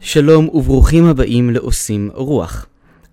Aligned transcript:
שלום 0.00 0.48
וברוכים 0.48 1.04
הבאים 1.04 1.50
לעושים 1.50 2.10
רוח. 2.14 2.66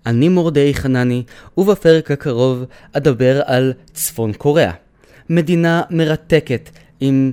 אני 0.06 0.28
מורדי 0.28 0.74
חנני, 0.74 1.22
ובפרק 1.56 2.10
הקרוב 2.10 2.64
אדבר 2.92 3.40
על 3.44 3.72
צפון 3.92 4.32
קוריאה. 4.32 4.72
מדינה 5.30 5.82
מרתקת 5.90 6.70
עם 7.00 7.32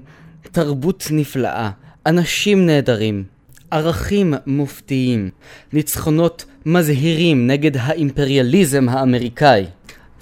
תרבות 0.52 1.08
נפלאה, 1.12 1.70
אנשים 2.05 2.65
נהדרים, 2.65 3.23
ערכים 3.71 4.34
מופתיים, 4.46 5.30
ניצחונות 5.74 6.46
מזהירים 6.66 7.48
נגד 7.48 7.78
האימפריאליזם 7.78 8.90
האמריקאי. 8.90 9.66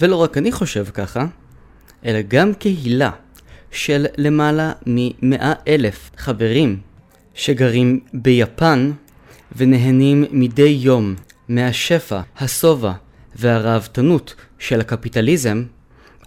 ולא 0.01 0.15
רק 0.15 0.37
אני 0.37 0.51
חושב 0.51 0.85
ככה, 0.93 1.25
אלא 2.05 2.19
גם 2.27 2.53
קהילה 2.53 3.11
של 3.71 4.05
למעלה 4.17 4.71
מ-100 4.87 5.45
אלף 5.67 6.11
חברים 6.17 6.79
שגרים 7.33 7.99
ביפן 8.13 8.91
ונהנים 9.55 10.25
מדי 10.31 10.77
יום 10.81 11.15
מהשפע, 11.49 12.21
השובע 12.39 12.93
והראוותנות 13.35 14.35
של 14.59 14.79
הקפיטליזם, 14.79 15.63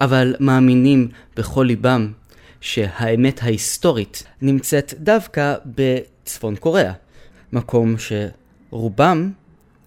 אבל 0.01 0.35
מאמינים 0.41 1.09
בכל 1.37 1.65
ליבם 1.69 2.13
שהאמת 2.61 3.43
ההיסטורית 3.43 4.25
נמצאת 4.43 4.95
דווקא 4.99 5.55
בצפון 5.67 6.57
קוריאה, 6.57 6.93
מקום 7.53 7.95
שרובם 7.99 9.31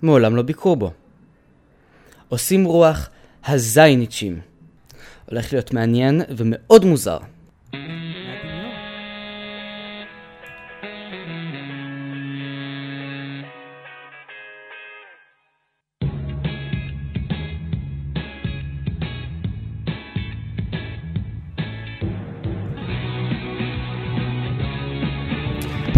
מעולם 0.01 0.35
לא 0.35 0.41
ביקרו 0.41 0.75
בו. 0.75 0.91
עושים 2.29 2.65
רוח 2.65 3.09
הזייניצ'ים. 3.45 4.39
הולך 5.29 5.53
להיות 5.53 5.73
מעניין 5.73 6.21
ומאוד 6.29 6.85
מוזר. 6.85 7.17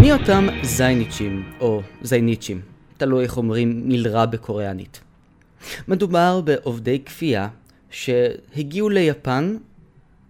מי 0.04 0.14
אותם 0.14 0.48
זייניצ'ים, 0.64 1.44
או 1.60 1.82
זייניצ'ים? 2.02 2.62
תלוי 2.98 3.24
איך 3.24 3.38
אומרים 3.38 3.82
מלרע 3.86 4.26
בקוריאנית. 4.26 5.02
מדובר 5.88 6.42
בעובדי 6.42 7.00
כפייה 7.06 7.48
שהגיעו 7.90 8.90
ליפן 8.90 9.58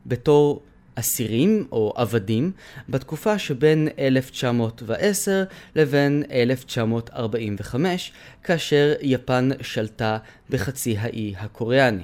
בתור 0.05 0.61
אסירים 0.95 1.67
או 1.71 1.93
עבדים 1.95 2.51
בתקופה 2.89 3.39
שבין 3.39 3.87
1910 3.99 5.43
לבין 5.75 6.23
1945, 6.31 8.11
כאשר 8.43 8.93
יפן 9.01 9.49
שלטה 9.61 10.17
בחצי 10.49 10.97
האי 10.97 11.33
הקוריאני. 11.37 12.03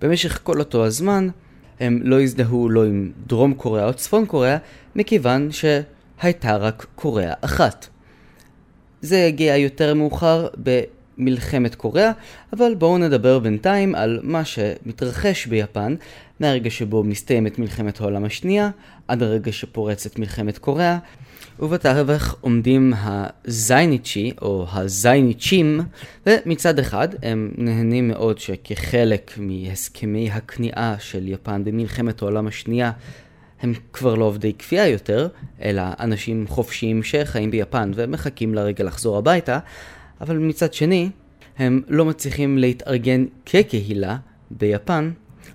במשך 0.00 0.40
כל 0.42 0.58
אותו 0.58 0.84
הזמן 0.84 1.28
הם 1.80 2.00
לא 2.02 2.20
הזדהו 2.20 2.68
לא 2.68 2.84
עם 2.84 3.12
דרום 3.26 3.54
קוריאה 3.54 3.86
או 3.86 3.94
צפון 3.94 4.26
קוריאה, 4.26 4.56
מכיוון 4.96 5.52
ש... 5.52 5.64
הייתה 6.20 6.56
רק 6.56 6.86
קוריאה 6.94 7.32
אחת. 7.40 7.86
זה 9.02 9.26
הגיע 9.26 9.56
יותר 9.56 9.94
מאוחר 9.94 10.48
במלחמת 10.56 11.74
קוריאה, 11.74 12.12
אבל 12.52 12.74
בואו 12.74 12.98
נדבר 12.98 13.38
בינתיים 13.38 13.94
על 13.94 14.20
מה 14.22 14.44
שמתרחש 14.44 15.46
ביפן 15.46 15.94
מהרגע 16.40 16.70
שבו 16.70 17.04
מסתיימת 17.04 17.58
מלחמת 17.58 18.00
העולם 18.00 18.24
השנייה 18.24 18.70
עד 19.08 19.22
הרגע 19.22 19.52
שפורצת 19.52 20.18
מלחמת 20.18 20.58
קוריאה, 20.58 20.98
ובתווך 21.60 22.36
עומדים 22.40 22.92
הזייניצ'י 22.96 24.32
או 24.42 24.66
הזייניצ'ים, 24.72 25.80
ומצד 26.26 26.78
אחד 26.78 27.08
הם 27.22 27.52
נהנים 27.56 28.08
מאוד 28.08 28.38
שכחלק 28.38 29.32
מהסכמי 29.36 30.30
הכניעה 30.30 30.94
של 30.98 31.28
יפן 31.28 31.64
במלחמת 31.64 32.22
העולם 32.22 32.46
השנייה 32.46 32.92
הם 33.62 33.72
כבר 33.92 34.14
לא 34.14 34.24
עובדי 34.24 34.52
כפייה 34.52 34.88
יותר, 34.88 35.28
אלא 35.62 35.82
אנשים 36.00 36.46
חופשיים 36.48 37.02
שחיים 37.02 37.50
ביפן 37.50 37.90
ומחכים 37.94 38.54
לרגע 38.54 38.84
לחזור 38.84 39.18
הביתה, 39.18 39.58
אבל 40.20 40.38
מצד 40.38 40.74
שני, 40.74 41.10
הם 41.58 41.82
לא 41.88 42.04
מצליחים 42.04 42.58
להתארגן 42.58 43.24
כקהילה 43.46 44.16
ביפן, 44.50 45.10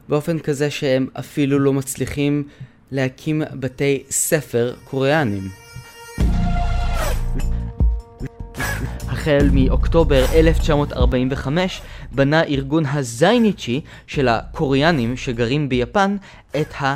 באופן 0.09 0.39
כזה 0.39 0.69
שהם 0.69 1.07
אפילו 1.19 1.59
לא 1.59 1.73
מצליחים 1.73 2.43
להקים 2.91 3.41
בתי 3.53 4.03
ספר 4.09 4.73
קוריאנים. 4.83 5.49
החל 9.07 9.49
מאוקטובר 9.53 10.25
1945 10.33 11.81
בנה 12.11 12.43
ארגון 12.43 12.85
הזייניצ'י 12.85 13.81
של 14.07 14.27
הקוריאנים 14.27 15.17
שגרים 15.17 15.69
ביפן 15.69 16.17
את 16.61 16.73
ה... 16.81 16.95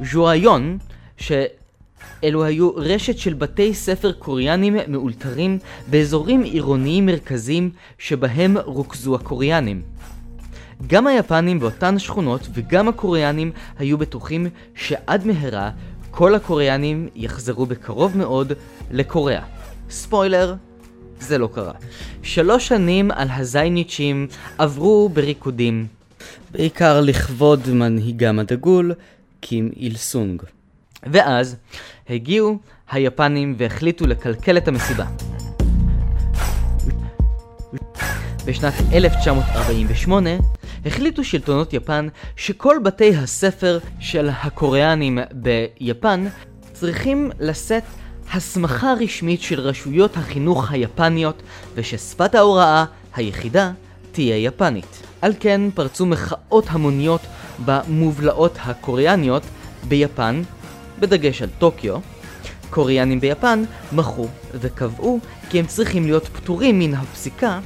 ז'ואיון, 0.00 0.78
שאלו 1.16 2.44
היו 2.44 2.70
רשת 2.76 3.18
של 3.18 3.34
בתי 3.34 3.74
ספר 3.74 4.12
קוריאנים 4.12 4.76
מאולתרים 4.88 5.58
באזורים 5.90 6.42
עירוניים 6.42 7.06
מרכזיים 7.06 7.70
שבהם 7.98 8.58
רוכזו 8.58 9.14
הקוריאנים. 9.14 9.82
גם 10.86 11.06
היפנים 11.06 11.60
באותן 11.60 11.98
שכונות 11.98 12.48
וגם 12.54 12.88
הקוריאנים 12.88 13.52
היו 13.78 13.98
בטוחים 13.98 14.46
שעד 14.74 15.26
מהרה 15.26 15.70
כל 16.10 16.34
הקוריאנים 16.34 17.08
יחזרו 17.14 17.66
בקרוב 17.66 18.16
מאוד 18.16 18.52
לקוריאה. 18.90 19.42
ספוילר, 19.90 20.54
זה 21.20 21.38
לא 21.38 21.48
קרה. 21.54 21.72
שלוש 22.22 22.68
שנים 22.68 23.10
על 23.10 23.28
הזייניצ'ים 23.30 24.26
עברו 24.58 25.08
בריקודים. 25.08 25.86
בעיקר 26.50 27.00
לכבוד 27.00 27.68
מנהיגם 27.68 28.38
הדגול, 28.38 28.92
קים 29.42 29.70
איל 29.76 29.96
סונג. 29.96 30.42
ואז 31.02 31.56
הגיעו 32.08 32.58
היפנים 32.90 33.54
והחליטו 33.58 34.06
לקלקל 34.06 34.56
את 34.56 34.68
המסיבה. 34.68 35.06
בשנת 38.46 38.74
1948 38.92 40.30
החליטו 40.86 41.24
שלטונות 41.24 41.72
יפן 41.72 42.08
שכל 42.36 42.76
בתי 42.82 43.16
הספר 43.16 43.78
של 44.00 44.30
הקוריאנים 44.42 45.18
ביפן 45.32 46.26
צריכים 46.72 47.30
לשאת 47.40 47.84
הסמכה 48.32 48.94
רשמית 49.00 49.42
של 49.42 49.60
רשויות 49.60 50.16
החינוך 50.16 50.70
היפניות 50.70 51.42
וששפת 51.74 52.34
ההוראה 52.34 52.84
היחידה 53.14 53.72
תהיה 54.12 54.36
יפנית. 54.36 55.02
על 55.22 55.32
כן 55.40 55.60
פרצו 55.74 56.06
מחאות 56.06 56.64
המוניות 56.68 57.20
במובלעות 57.64 58.58
הקוריאניות 58.64 59.42
ביפן, 59.88 60.42
בדגש 60.98 61.42
על 61.42 61.48
טוקיו. 61.58 61.98
קוריאנים 62.70 63.20
ביפן 63.20 63.64
מחו 63.92 64.26
וקבעו 64.54 65.20
כי 65.50 65.58
הם 65.58 65.66
צריכים 65.66 66.04
להיות 66.04 66.28
פטורים 66.28 66.78
מן 66.78 66.94
הפסיקה 66.94 67.60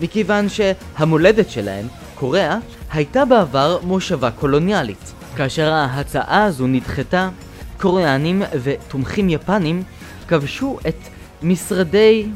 מכיוון 0.00 0.48
שהמולדת 0.48 1.50
שלהם, 1.50 1.86
קוריאה, 2.14 2.58
הייתה 2.92 3.24
בעבר 3.24 3.78
מושבה 3.82 4.30
קולוניאלית. 4.30 5.12
כאשר 5.36 5.72
ההצעה 5.72 6.44
הזו 6.44 6.66
נדחתה, 6.66 7.28
קוריאנים 7.80 8.42
ותומכים 8.62 9.28
יפנים 9.28 9.82
כבשו 10.28 10.78
את 10.88 10.96
משרדי 11.42 12.26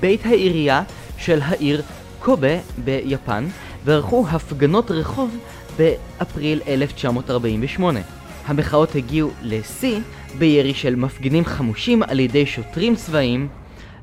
בית 0.00 0.26
העירייה 0.26 0.82
של 1.18 1.40
העיר 1.42 1.82
קובה 2.28 2.58
ביפן 2.84 3.46
וערכו 3.84 4.26
הפגנות 4.28 4.90
רחוב 4.90 5.36
באפריל 5.78 6.60
1948. 6.68 8.00
המחאות 8.46 8.94
הגיעו 8.94 9.30
לשיא 9.42 10.00
בירי 10.38 10.74
של 10.74 10.96
מפגינים 10.96 11.44
חמושים 11.44 12.02
על 12.02 12.20
ידי 12.20 12.46
שוטרים 12.46 12.96
צבאיים, 12.96 13.48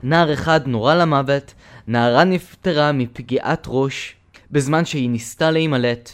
נער 0.03 0.33
אחד 0.33 0.67
נורה 0.67 0.95
למוות, 0.95 1.53
נערה 1.87 2.23
נפטרה 2.23 2.91
מפגיעת 2.91 3.66
ראש 3.67 4.16
בזמן 4.51 4.85
שהיא 4.85 5.09
ניסתה 5.09 5.51
להימלט. 5.51 6.11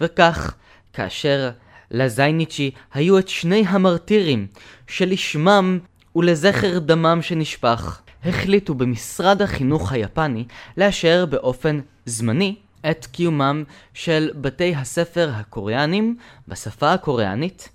וכך, 0.00 0.54
כאשר 0.92 1.50
לזייניצ'י 1.90 2.70
היו 2.94 3.18
את 3.18 3.28
שני 3.28 3.64
המרטירים 3.68 4.46
שלשמם 4.86 5.78
ולזכר 6.16 6.78
דמם 6.78 7.18
שנשפך, 7.22 8.00
החליטו 8.26 8.74
במשרד 8.74 9.42
החינוך 9.42 9.92
היפני 9.92 10.44
לאשר 10.76 11.26
באופן 11.26 11.80
זמני 12.06 12.54
את 12.90 13.06
קיומם 13.06 13.64
של 13.94 14.30
בתי 14.40 14.74
הספר 14.74 15.30
הקוריאנים 15.34 16.16
בשפה 16.48 16.92
הקוריאנית, 16.92 17.68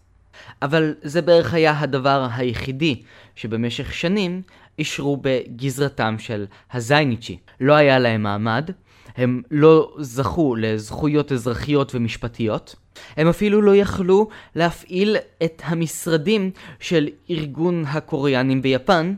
אבל 0.61 0.93
זה 1.01 1.21
בערך 1.21 1.53
היה 1.53 1.79
הדבר 1.79 2.27
היחידי 2.35 3.01
שבמשך 3.35 3.93
שנים 3.93 4.41
אישרו 4.79 5.17
בגזרתם 5.21 6.15
של 6.19 6.45
הזייניצ'י. 6.73 7.37
לא 7.59 7.73
היה 7.73 7.99
להם 7.99 8.23
מעמד, 8.23 8.69
הם 9.17 9.41
לא 9.51 9.95
זכו 9.99 10.55
לזכויות 10.55 11.31
אזרחיות 11.31 11.95
ומשפטיות, 11.95 12.75
הם 13.17 13.27
אפילו 13.27 13.61
לא 13.61 13.75
יכלו 13.75 14.27
להפעיל 14.55 15.17
את 15.43 15.61
המשרדים 15.65 16.51
של 16.79 17.09
ארגון 17.29 17.83
הקוריאנים 17.87 18.61
ביפן, 18.61 19.13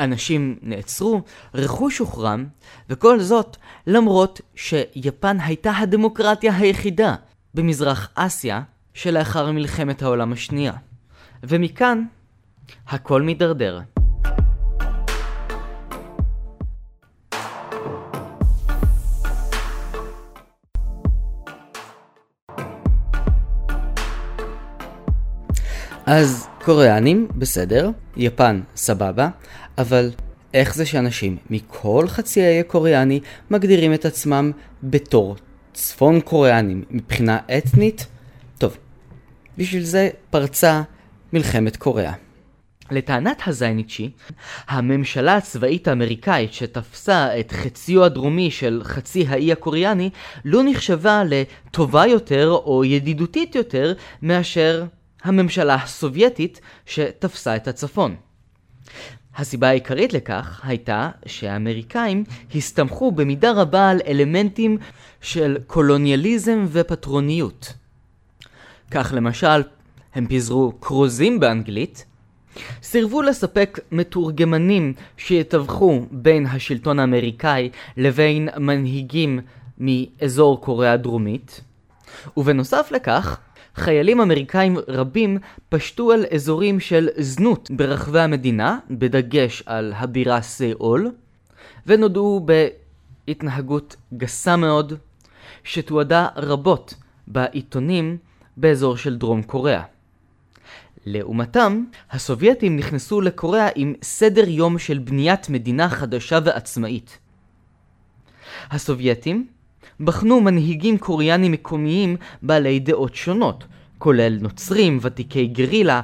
אנשים 0.00 0.58
נעצרו, 0.62 1.22
רכוש 1.54 1.98
הוחרם, 1.98 2.46
וכל 2.90 3.20
זאת 3.20 3.56
למרות 3.86 4.40
שיפן 4.54 5.40
הייתה 5.40 5.70
הדמוקרטיה 5.76 6.56
היחידה 6.56 7.14
במזרח 7.54 8.08
אסיה 8.14 8.62
שלאחר 8.94 9.52
מלחמת 9.52 10.02
העולם 10.02 10.32
השנייה. 10.32 10.72
ומכאן 11.42 12.04
הכל 12.88 13.22
מידרדר. 13.22 13.80
אז 26.06 26.48
קוריאנים, 26.64 27.28
בסדר, 27.34 27.90
יפן, 28.16 28.60
סבבה, 28.76 29.28
אבל 29.80 30.10
איך 30.54 30.74
זה 30.74 30.86
שאנשים 30.86 31.36
מכל 31.50 32.04
חצי 32.08 32.42
האי 32.42 32.60
הקוריאני 32.60 33.20
מגדירים 33.50 33.94
את 33.94 34.04
עצמם 34.04 34.52
בתור 34.82 35.36
צפון 35.72 36.20
קוריאנים 36.20 36.84
מבחינה 36.90 37.38
אתנית? 37.58 38.06
טוב, 38.58 38.76
בשביל 39.58 39.82
זה 39.84 40.10
פרצה 40.30 40.82
מלחמת 41.32 41.76
קוריאה. 41.76 42.12
לטענת 42.90 43.42
הזייניצ'י, 43.46 44.10
הממשלה 44.68 45.36
הצבאית 45.36 45.88
האמריקאית 45.88 46.52
שתפסה 46.52 47.40
את 47.40 47.52
חציו 47.52 48.04
הדרומי 48.04 48.50
של 48.50 48.80
חצי 48.84 49.26
האי 49.28 49.52
הקוריאני 49.52 50.10
לא 50.44 50.62
נחשבה 50.64 51.22
לטובה 51.26 52.06
יותר 52.06 52.50
או 52.50 52.84
ידידותית 52.84 53.54
יותר 53.54 53.92
מאשר 54.22 54.84
הממשלה 55.22 55.74
הסובייטית 55.74 56.60
שתפסה 56.86 57.56
את 57.56 57.68
הצפון. 57.68 58.16
הסיבה 59.36 59.68
העיקרית 59.68 60.12
לכך 60.12 60.60
הייתה 60.64 61.10
שהאמריקאים 61.26 62.24
הסתמכו 62.54 63.12
במידה 63.12 63.52
רבה 63.52 63.90
על 63.90 64.00
אלמנטים 64.06 64.78
של 65.20 65.58
קולוניאליזם 65.66 66.66
ופטרוניות. 66.68 67.72
כך 68.90 69.12
למשל, 69.16 69.62
הם 70.14 70.26
פיזרו 70.26 70.80
כרוזים 70.80 71.40
באנגלית, 71.40 72.04
סירבו 72.82 73.22
לספק 73.22 73.78
מתורגמנים 73.92 74.92
שיתווכו 75.16 76.06
בין 76.10 76.46
השלטון 76.46 76.98
האמריקאי 76.98 77.70
לבין 77.96 78.48
מנהיגים 78.56 79.40
מאזור 79.78 80.60
קוריאה 80.60 80.92
הדרומית, 80.92 81.60
ובנוסף 82.36 82.88
לכך, 82.90 83.38
חיילים 83.74 84.20
אמריקאים 84.20 84.76
רבים 84.88 85.38
פשטו 85.68 86.12
על 86.12 86.24
אזורים 86.34 86.80
של 86.80 87.08
זנות 87.18 87.70
ברחבי 87.70 88.20
המדינה, 88.20 88.78
בדגש 88.90 89.62
על 89.66 89.92
הבירה 89.96 90.42
סיאול, 90.42 91.10
ונודעו 91.86 92.46
בהתנהגות 93.26 93.96
גסה 94.14 94.56
מאוד, 94.56 94.92
שתועדה 95.64 96.28
רבות 96.36 96.94
בעיתונים 97.26 98.16
באזור 98.56 98.96
של 98.96 99.16
דרום 99.16 99.42
קוריאה. 99.42 99.82
לעומתם, 101.06 101.84
הסובייטים 102.10 102.76
נכנסו 102.76 103.20
לקוריאה 103.20 103.68
עם 103.74 103.94
סדר 104.02 104.48
יום 104.48 104.78
של 104.78 104.98
בניית 104.98 105.48
מדינה 105.48 105.88
חדשה 105.88 106.38
ועצמאית. 106.44 107.18
הסובייטים 108.70 109.46
בחנו 110.00 110.40
מנהיגים 110.40 110.98
קוריאנים 110.98 111.52
מקומיים 111.52 112.16
בעלי 112.42 112.78
דעות 112.78 113.14
שונות, 113.14 113.64
כולל 113.98 114.38
נוצרים, 114.40 114.98
ותיקי 115.02 115.46
גרילה, 115.46 116.00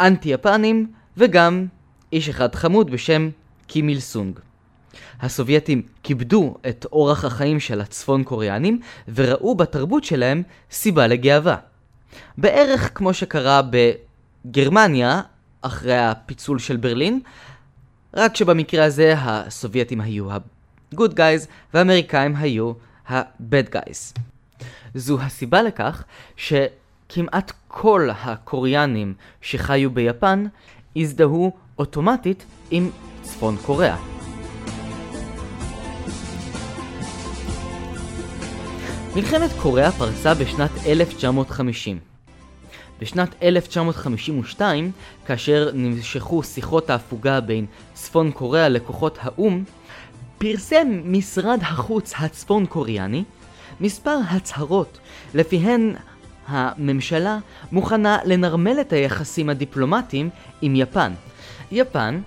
אנטי-יפנים 0.00 0.86
וגם 1.16 1.66
איש 2.12 2.28
אחד 2.28 2.54
חמוד 2.54 2.90
בשם 2.90 3.30
קים 3.66 3.88
איל 3.88 4.00
סונג. 4.00 4.38
הסובייטים 5.20 5.82
כיבדו 6.02 6.54
את 6.68 6.86
אורח 6.92 7.24
החיים 7.24 7.60
של 7.60 7.80
הצפון 7.80 8.24
קוריאנים 8.24 8.80
וראו 9.14 9.54
בתרבות 9.54 10.04
שלהם 10.04 10.42
סיבה 10.70 11.06
לגאווה. 11.06 11.56
בערך 12.38 12.90
כמו 12.94 13.14
שקרה 13.14 13.60
בגרמניה 14.44 15.20
אחרי 15.62 15.98
הפיצול 15.98 16.58
של 16.58 16.76
ברלין, 16.76 17.20
רק 18.14 18.36
שבמקרה 18.36 18.84
הזה 18.84 19.14
הסובייטים 19.16 20.00
היו 20.00 20.32
ה-good 20.32 21.12
guys 21.12 21.46
והאמריקאים 21.74 22.36
היו 22.36 22.72
ה-bad 23.08 23.74
guys. 23.74 24.18
זו 24.94 25.20
הסיבה 25.20 25.62
לכך 25.62 26.04
שכמעט 26.36 27.52
כל 27.68 28.08
הקוריאנים 28.22 29.14
שחיו 29.40 29.90
ביפן 29.90 30.46
הזדהו 30.96 31.52
אוטומטית 31.78 32.44
עם 32.70 32.90
צפון 33.22 33.56
קוריאה. 33.66 33.96
מלחמת 39.14 39.50
קוריאה 39.62 39.92
פרצה 39.92 40.34
בשנת 40.34 40.70
1950. 40.86 41.98
בשנת 43.00 43.42
1952, 43.42 44.92
כאשר 45.26 45.70
נמשכו 45.74 46.42
שיחות 46.42 46.90
ההפוגה 46.90 47.40
בין 47.40 47.66
צפון 47.94 48.30
קוריאה 48.30 48.68
לכוחות 48.68 49.18
האו"ם, 49.22 49.64
פרסם 50.42 51.02
משרד 51.04 51.58
החוץ 51.62 52.12
הצפון 52.18 52.66
קוריאני 52.66 53.24
מספר 53.80 54.18
הצהרות 54.30 54.98
לפיהן 55.34 55.94
הממשלה 56.46 57.38
מוכנה 57.72 58.18
לנרמל 58.24 58.80
את 58.80 58.92
היחסים 58.92 59.48
הדיפלומטיים 59.50 60.30
עם 60.62 60.76
יפן. 60.76 61.12
יפן 61.72 62.20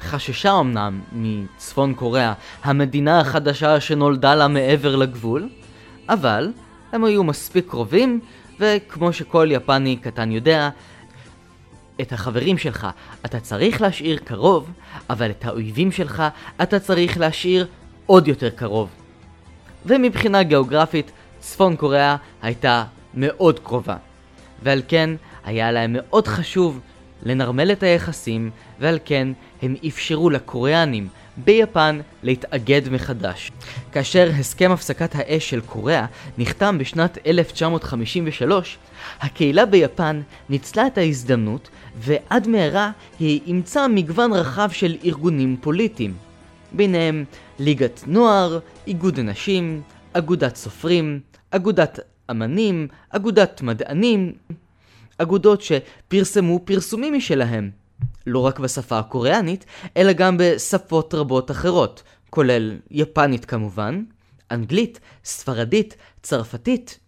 חששה 0.00 0.60
אמנם 0.60 1.00
מצפון 1.12 1.94
קוריאה, 1.94 2.32
המדינה 2.64 3.20
החדשה 3.20 3.80
שנולדה 3.80 4.34
לה 4.34 4.48
מעבר 4.48 4.96
לגבול, 4.96 5.48
אבל 6.08 6.52
הם 6.92 7.04
היו 7.04 7.24
מספיק 7.24 7.68
קרובים, 7.68 8.20
וכמו 8.60 9.12
שכל 9.12 9.48
יפני 9.50 9.96
קטן 9.96 10.30
יודע, 10.30 10.70
את 12.00 12.12
החברים 12.12 12.58
שלך 12.58 12.86
אתה 13.24 13.40
צריך 13.40 13.80
להשאיר 13.80 14.18
קרוב, 14.24 14.70
אבל 15.10 15.30
את 15.30 15.44
האויבים 15.44 15.92
שלך 15.92 16.22
אתה 16.62 16.78
צריך 16.78 17.18
להשאיר 17.18 17.66
עוד 18.06 18.28
יותר 18.28 18.50
קרוב. 18.50 18.88
ומבחינה 19.86 20.42
גיאוגרפית, 20.42 21.10
צפון 21.40 21.76
קוריאה 21.76 22.16
הייתה 22.42 22.84
מאוד 23.14 23.58
קרובה. 23.58 23.96
ועל 24.62 24.82
כן, 24.88 25.10
היה 25.44 25.72
להם 25.72 25.96
מאוד 25.98 26.26
חשוב 26.26 26.80
לנרמל 27.22 27.72
את 27.72 27.82
היחסים, 27.82 28.50
ועל 28.80 28.98
כן 29.04 29.28
הם 29.62 29.74
אפשרו 29.86 30.30
לקוריאנים 30.30 31.08
ביפן 31.36 32.00
להתאגד 32.22 32.88
מחדש. 32.90 33.52
כאשר 33.92 34.30
הסכם 34.38 34.70
הפסקת 34.70 35.14
האש 35.14 35.50
של 35.50 35.60
קוריאה 35.60 36.06
נחתם 36.38 36.78
בשנת 36.78 37.18
1953, 37.26 38.78
הקהילה 39.20 39.66
ביפן 39.66 40.20
ניצלה 40.48 40.86
את 40.86 40.98
ההזדמנות 40.98 41.68
ועד 41.98 42.48
מהרה 42.48 42.90
היא 43.18 43.40
אימצה 43.46 43.88
מגוון 43.88 44.32
רחב 44.32 44.70
של 44.72 44.96
ארגונים 45.04 45.56
פוליטיים. 45.60 46.14
ביניהם 46.72 47.24
ליגת 47.58 48.04
נוער, 48.06 48.58
איגוד 48.86 49.18
הנשים, 49.18 49.82
אגודת 50.12 50.56
סופרים, 50.56 51.20
אגודת 51.50 52.00
אמנים, 52.30 52.88
אגודת 53.10 53.62
מדענים, 53.62 54.32
אגודות 55.18 55.62
שפרסמו 55.62 56.60
פרסומים 56.64 57.14
משלהם. 57.14 57.70
לא 58.26 58.38
רק 58.38 58.58
בשפה 58.58 58.98
הקוריאנית, 58.98 59.64
אלא 59.96 60.12
גם 60.12 60.36
בשפות 60.38 61.14
רבות 61.14 61.50
אחרות, 61.50 62.02
כולל 62.30 62.78
יפנית 62.90 63.44
כמובן, 63.44 64.04
אנגלית, 64.50 65.00
ספרדית, 65.24 65.96
צרפתית. 66.22 66.98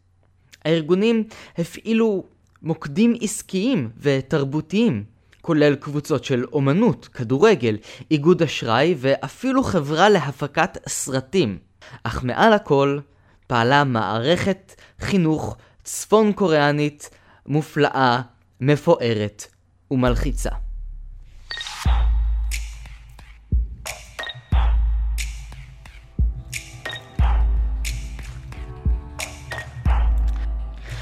הארגונים 0.65 1.25
הפעילו 1.59 2.25
מוקדים 2.63 3.15
עסקיים 3.21 3.91
ותרבותיים, 4.01 5.05
כולל 5.41 5.75
קבוצות 5.75 6.25
של 6.25 6.45
אומנות, 6.53 7.09
כדורגל, 7.13 7.77
איגוד 8.11 8.43
אשראי 8.43 8.95
ואפילו 8.99 9.63
חברה 9.63 10.09
להפקת 10.09 10.79
סרטים. 10.89 11.59
אך 12.03 12.25
מעל 12.25 12.53
הכל 12.53 12.99
פעלה 13.47 13.85
מערכת 13.85 14.75
חינוך 15.01 15.57
צפון 15.85 16.33
קוריאנית 16.33 17.11
מופלאה, 17.49 18.21
מפוארת 18.61 19.47
ומלחיצה. 19.91 20.51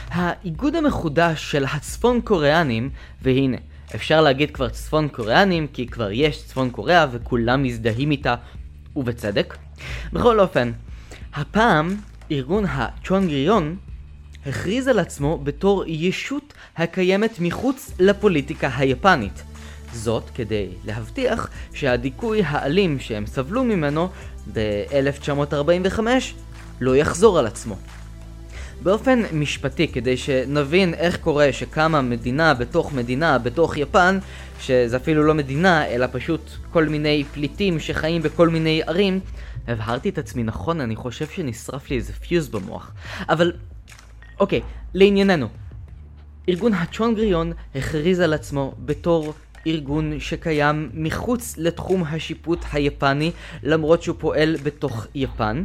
האיגוד 0.08 0.74
המחודש 0.74 1.50
של 1.50 1.64
הצפון 1.64 2.20
קוריאנים, 2.20 2.90
והנה, 3.22 3.56
אפשר 3.94 4.20
להגיד 4.20 4.50
כבר 4.50 4.68
צפון 4.68 5.08
קוריאנים 5.08 5.66
כי 5.66 5.86
כבר 5.86 6.10
יש 6.10 6.44
צפון 6.46 6.70
קוריאה 6.70 7.06
וכולם 7.12 7.62
מזדהים 7.62 8.10
איתה, 8.10 8.34
ובצדק. 8.96 9.56
בכל 10.12 10.40
אופן, 10.40 10.72
הפעם 11.34 11.96
ארגון 12.30 12.64
הצ'ונגריון 12.64 13.76
הכריז 14.46 14.88
על 14.88 14.98
עצמו 14.98 15.38
בתור 15.42 15.84
ישות 15.86 16.54
הקיימת 16.76 17.40
מחוץ 17.40 17.90
לפוליטיקה 17.98 18.70
היפנית. 18.76 19.42
זאת 19.92 20.30
כדי 20.34 20.68
להבטיח 20.84 21.48
שהדיכוי 21.74 22.42
האלים 22.44 23.00
שהם 23.00 23.26
סבלו 23.26 23.64
ממנו 23.64 24.08
ב-1945 24.52 26.00
לא 26.80 26.96
יחזור 26.96 27.38
על 27.38 27.46
עצמו. 27.46 27.76
באופן 28.82 29.22
משפטי, 29.32 29.88
כדי 29.88 30.16
שנבין 30.16 30.94
איך 30.94 31.16
קורה 31.16 31.52
שקמה 31.52 32.02
מדינה 32.02 32.54
בתוך 32.54 32.92
מדינה 32.92 33.38
בתוך 33.38 33.76
יפן, 33.76 34.18
שזה 34.60 34.96
אפילו 34.96 35.22
לא 35.22 35.34
מדינה, 35.34 35.86
אלא 35.86 36.06
פשוט 36.12 36.50
כל 36.70 36.84
מיני 36.84 37.24
פליטים 37.32 37.80
שחיים 37.80 38.22
בכל 38.22 38.48
מיני 38.48 38.82
ערים, 38.86 39.20
הבהרתי 39.68 40.08
את 40.08 40.18
עצמי 40.18 40.42
נכון, 40.42 40.80
אני 40.80 40.96
חושב 40.96 41.26
שנשרף 41.26 41.90
לי 41.90 41.96
איזה 41.96 42.12
פיוז 42.12 42.48
במוח. 42.48 42.92
אבל, 43.28 43.52
אוקיי, 44.40 44.60
לענייננו. 44.94 45.48
ארגון 46.48 46.74
הצ'ונגריון 46.74 47.52
הכריז 47.74 48.20
על 48.20 48.32
עצמו 48.32 48.74
בתור 48.78 49.34
ארגון 49.66 50.20
שקיים 50.20 50.90
מחוץ 50.94 51.54
לתחום 51.58 52.04
השיפוט 52.04 52.58
היפני, 52.72 53.32
למרות 53.62 54.02
שהוא 54.02 54.16
פועל 54.18 54.56
בתוך 54.62 55.06
יפן. 55.14 55.64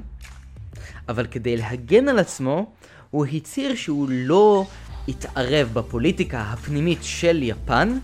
אבל 1.10 1.28
כדי 1.28 1.58
להגן 1.58 2.10
על 2.10 2.20
עצמו, 2.20 2.72
הוא 3.10 3.26
הצהיר 3.26 3.76
שהוא 3.76 4.08
לא 4.12 4.66
יתערב 5.08 5.70
בפוליטיקה 5.74 6.42
הפנימית 6.42 7.00
של 7.02 7.44
יפן, 7.44 7.98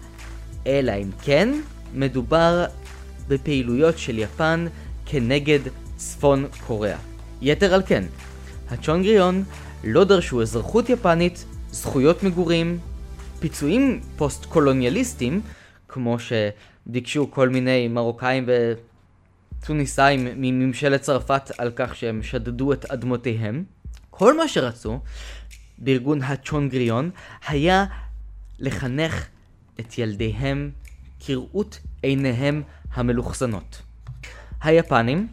אלא 0.67 0.91
אם 0.91 1.09
כן 1.23 1.49
מדובר 1.93 2.65
בפעילויות 3.27 3.97
של 3.97 4.19
יפן 4.19 4.67
כנגד 5.05 5.59
צפון 5.95 6.45
קוריאה. 6.67 6.97
יתר 7.41 7.73
על 7.73 7.81
כן, 7.85 8.03
הצ'ונגריון 8.69 9.43
לא 9.83 10.03
דרשו 10.03 10.41
אזרחות 10.41 10.89
יפנית, 10.89 11.45
זכויות 11.71 12.23
מגורים, 12.23 12.79
פיצויים 13.39 14.01
פוסט-קולוניאליסטים, 14.17 15.41
כמו 15.87 16.17
שביקשו 16.19 17.31
כל 17.31 17.49
מיני 17.49 17.87
מרוקאים 17.87 18.49
וטוניסאים 19.61 20.27
מממשלת 20.35 21.01
צרפת 21.01 21.51
על 21.57 21.71
כך 21.75 21.95
שהם 21.95 22.23
שדדו 22.23 22.73
את 22.73 22.85
אדמותיהם. 22.85 23.63
כל 24.09 24.37
מה 24.37 24.47
שרצו 24.47 24.99
בארגון 25.77 26.21
הצ'ונגריון 26.21 27.09
היה 27.47 27.85
לחנך 28.59 29.25
את 29.79 29.97
ילדיהם 29.97 30.71
כראות 31.19 31.79
עיניהם 32.01 32.63
המלוכסנות. 32.93 33.81
היפנים, 34.61 35.27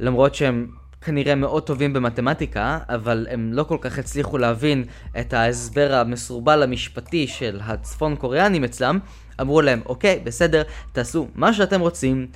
למרות 0.00 0.34
שהם 0.34 0.70
כנראה 1.00 1.34
מאוד 1.34 1.62
טובים 1.62 1.92
במתמטיקה, 1.92 2.78
אבל 2.88 3.26
הם 3.30 3.52
לא 3.52 3.62
כל 3.62 3.76
כך 3.80 3.98
הצליחו 3.98 4.38
להבין 4.38 4.84
את 5.20 5.32
ההסבר 5.32 5.94
המסורבל 5.94 6.62
המשפטי 6.62 7.26
של 7.26 7.60
הצפון 7.62 8.16
קוריאנים 8.16 8.64
אצלם, 8.64 8.98
אמרו 9.40 9.60
להם, 9.60 9.80
אוקיי, 9.86 10.20
בסדר, 10.24 10.62
תעשו 10.92 11.28
מה 11.34 11.52
שאתם 11.52 11.80
רוצים. 11.80 12.26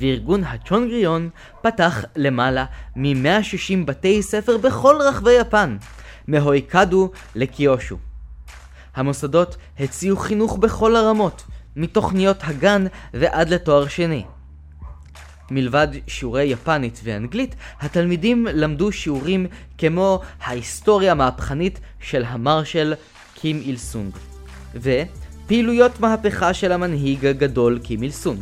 וארגון 0.00 0.44
הצ'ונגריון 0.44 1.30
פתח 1.62 2.04
למעלה 2.16 2.64
מ-160 2.96 3.84
בתי 3.84 4.22
ספר 4.22 4.58
בכל 4.58 4.96
רחבי 5.00 5.32
יפן, 5.32 5.76
מהויקדו 6.28 7.10
לקיושו. 7.34 7.96
המוסדות 8.94 9.56
הציעו 9.78 10.16
חינוך 10.16 10.56
בכל 10.58 10.96
הרמות, 10.96 11.44
מתוכניות 11.76 12.36
הגן 12.42 12.86
ועד 13.14 13.48
לתואר 13.48 13.88
שני. 13.88 14.24
מלבד 15.50 15.88
שיעורי 16.06 16.44
יפנית 16.44 17.00
ואנגלית, 17.04 17.54
התלמידים 17.80 18.46
למדו 18.52 18.92
שיעורים 18.92 19.46
כמו 19.78 20.20
ההיסטוריה 20.42 21.12
המהפכנית 21.12 21.80
של 22.00 22.24
המרשל 22.26 22.94
קים 23.34 23.60
איל 23.60 23.76
סונג, 23.76 24.12
ופעילויות 24.74 26.00
מהפכה 26.00 26.54
של 26.54 26.72
המנהיג 26.72 27.26
הגדול 27.26 27.78
קים 27.82 28.02
איל 28.02 28.10
סונג. 28.10 28.40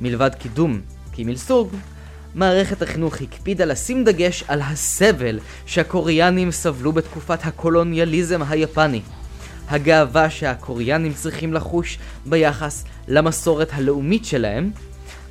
מלבד 0.00 0.34
קידום 0.34 0.80
קים 1.12 1.28
איל 1.28 1.36
סונג, 1.36 1.68
מערכת 2.34 2.82
החינוך 2.82 3.20
הקפידה 3.20 3.64
לשים 3.64 4.04
דגש 4.04 4.44
על 4.48 4.60
הסבל 4.60 5.38
שהקוריאנים 5.66 6.50
סבלו 6.50 6.92
בתקופת 6.92 7.46
הקולוניאליזם 7.46 8.42
היפני. 8.48 9.00
הגאווה 9.68 10.30
שהקוריאנים 10.30 11.12
צריכים 11.12 11.52
לחוש 11.52 11.98
ביחס 12.26 12.84
למסורת 13.08 13.68
הלאומית 13.72 14.24
שלהם, 14.24 14.70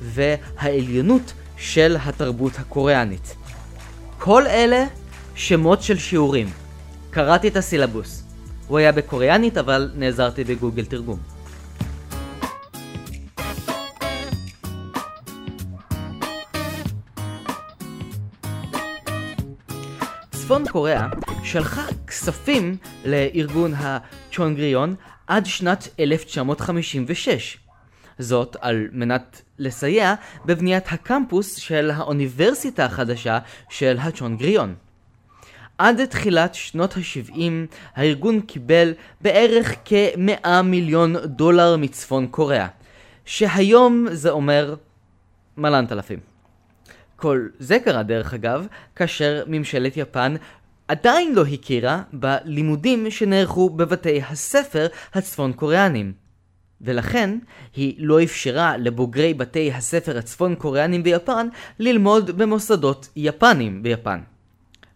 והעליונות 0.02 1.32
של 1.56 1.96
התרבות 2.04 2.52
הקוריאנית. 2.58 3.34
כל 4.18 4.46
אלה 4.46 4.84
שמות 5.34 5.82
של 5.82 5.98
שיעורים. 5.98 6.50
קראתי 7.10 7.48
את 7.48 7.56
הסילבוס. 7.56 8.22
הוא 8.68 8.78
היה 8.78 8.92
בקוריאנית 8.92 9.58
אבל 9.58 9.90
נעזרתי 9.94 10.44
בגוגל 10.44 10.84
תרגום. 10.84 11.18
צפון 20.30 20.68
קוריאה 20.68 21.06
שלחה 21.44 21.82
כספים 22.06 22.76
לארגון 23.04 23.74
הצ'ונגריון 23.76 24.94
עד 25.26 25.46
שנת 25.46 25.88
1956. 26.00 27.61
זאת 28.22 28.56
על 28.60 28.88
מנת 28.92 29.42
לסייע 29.58 30.14
בבניית 30.44 30.84
הקמפוס 30.90 31.56
של 31.56 31.90
האוניברסיטה 31.90 32.84
החדשה 32.84 33.38
של 33.68 33.96
הצ'ונגריון. 34.00 34.74
עד 35.78 36.04
תחילת 36.04 36.54
שנות 36.54 36.96
ה-70 36.96 37.40
הארגון 37.94 38.40
קיבל 38.40 38.92
בערך 39.20 39.74
כ-100 39.84 40.48
מיליון 40.64 41.16
דולר 41.24 41.76
מצפון 41.76 42.26
קוריאה, 42.26 42.66
שהיום 43.24 44.06
זה 44.10 44.30
אומר 44.30 44.74
מלנת 45.56 45.92
אלפים. 45.92 46.18
כל 47.16 47.48
זה 47.58 47.78
קרה 47.78 48.02
דרך 48.02 48.34
אגב, 48.34 48.66
כאשר 48.96 49.44
ממשלת 49.46 49.96
יפן 49.96 50.34
עדיין 50.88 51.34
לא 51.34 51.44
הכירה 51.46 52.02
בלימודים 52.12 53.10
שנערכו 53.10 53.70
בבתי 53.70 54.22
הספר 54.22 54.86
הצפון 55.14 55.52
קוריאנים. 55.52 56.21
ולכן 56.82 57.38
היא 57.76 57.94
לא 57.98 58.22
אפשרה 58.22 58.76
לבוגרי 58.76 59.34
בתי 59.34 59.72
הספר 59.72 60.18
הצפון 60.18 60.54
קוריאנים 60.54 61.02
ביפן 61.02 61.48
ללמוד 61.78 62.30
במוסדות 62.30 63.08
יפנים 63.16 63.82
ביפן. 63.82 64.20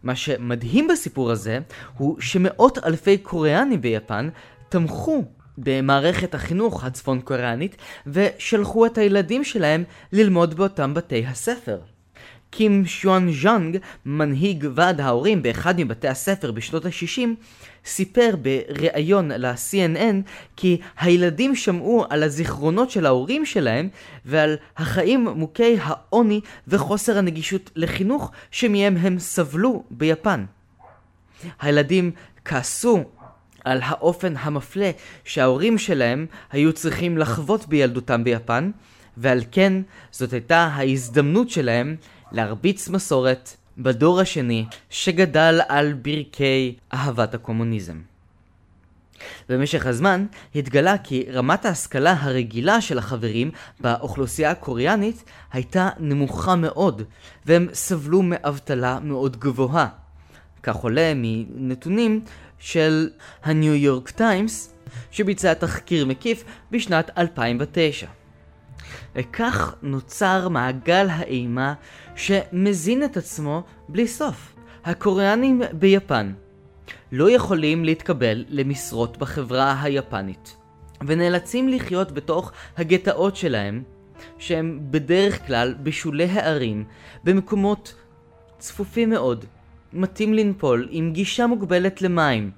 מה 0.03 0.17
שמדהים 0.17 0.89
בסיפור 0.89 1.31
הזה 1.31 1.59
הוא 1.97 2.21
שמאות 2.21 2.79
אלפי 2.85 3.19
קוריאנים 3.19 3.81
ביפן 3.81 4.29
תמכו 4.69 5.25
במערכת 5.59 6.35
החינוך 6.35 6.85
הצפון 6.85 7.21
קוריאנית 7.21 7.77
ושלחו 8.07 8.87
את 8.87 8.99
הילדים 8.99 9.45
שלהם 9.45 9.85
ללמוד 10.13 10.55
באותם 10.55 10.95
בתי 10.95 11.27
הספר. 11.27 11.79
קים 12.51 12.87
שואן 12.87 13.33
ז'אנג, 13.33 13.79
מנהיג 14.07 14.67
ועד 14.75 15.01
ההורים 15.01 15.43
באחד 15.43 15.81
מבתי 15.81 16.09
הספר 16.09 16.53
בשנות 16.53 16.85
ה-60, 16.85 17.29
סיפר 17.87 18.35
בריאיון 18.43 19.31
ל-CNN 19.31 20.31
כי 20.57 20.81
הילדים 20.99 21.55
שמעו 21.55 22.05
על 22.11 22.23
הזיכרונות 22.23 22.91
של 22.91 23.07
ההורים 23.07 23.45
שלהם 23.45 23.89
ועל 24.25 24.57
החיים 24.77 25.29
מוכי 25.29 25.77
העוני 25.81 26.41
וחוסר 26.69 27.19
הנגישות 27.19 27.71
לחינוך 27.77 28.31
שמהם 28.51 28.97
הם 28.97 29.19
סבלו 29.19 29.85
ביפן. 29.91 30.45
הילדים 31.61 32.11
כעסו 32.45 33.05
על 33.65 33.81
האופן 33.83 34.35
המפלה 34.37 34.91
שההורים 35.25 35.79
שלהם 35.79 36.27
היו 36.53 36.73
צריכים 36.73 37.19
לחוות 37.19 37.69
בילדותם 37.69 38.25
ביפן, 38.25 38.71
ועל 39.17 39.41
כן 39.53 39.73
זאת 40.11 40.33
הייתה 40.33 40.59
ההזדמנות 40.59 41.51
שלהם 41.51 41.97
להרביץ 42.33 42.89
מסורת 42.89 43.57
בדור 43.79 44.21
השני 44.21 44.65
שגדל 44.91 45.61
על 45.69 45.93
ברכי 45.93 46.77
אהבת 46.95 47.35
הקומוניזם. 47.35 48.01
במשך 49.49 49.87
הזמן 49.87 50.27
התגלה 50.55 50.99
כי 50.99 51.25
רמת 51.33 51.65
ההשכלה 51.65 52.17
הרגילה 52.21 52.81
של 52.81 52.99
החברים 52.99 53.51
באוכלוסייה 53.81 54.51
הקוריאנית 54.51 55.25
הייתה 55.53 55.91
נמוכה 55.99 56.57
מאוד, 56.57 57.03
והם 57.47 57.69
סבלו 57.73 58.23
מאבטלה 58.23 58.99
מאוד 59.03 59.37
גבוהה. 59.37 59.89
כך 60.63 60.77
עולה 60.77 61.13
מנתונים 61.15 62.21
של 62.59 63.09
הניו 63.43 63.75
יורק 63.75 64.11
טיימס, 64.11 64.75
שביצע 65.11 65.55
תחקיר 65.55 66.07
מקיף 66.07 66.45
בשנת 66.71 67.11
2009. 67.19 68.07
וכך 69.15 69.75
נוצר 69.83 70.49
מעגל 70.49 71.07
האימה 71.11 71.75
שמזין 72.17 73.05
את 73.05 73.17
עצמו 73.17 73.63
בלי 73.89 74.09
סוף. 74.09 74.57
הקוריאנים 74.85 75.63
ביפן 75.73 76.33
לא 77.13 77.31
יכולים 77.31 77.85
להתקבל 77.85 78.45
למשרות 78.49 79.19
בחברה 79.19 79.83
היפנית, 79.83 80.57
ונאלצים 81.07 81.69
לחיות 81.69 82.13
בתוך 82.13 82.53
הגטאות 82.77 83.37
שלהם, 83.37 83.83
שהם 84.39 84.81
בדרך 84.91 85.47
כלל 85.47 85.75
בשולי 85.83 86.25
הערים, 86.25 86.85
במקומות 87.25 87.95
צפופים 88.59 89.11
מאוד, 89.11 89.45
מטים 89.93 90.35
לנפול 90.35 90.89
עם 90.91 91.13
גישה 91.13 91.47
מוגבלת 91.47 92.03
למים, 92.03 92.51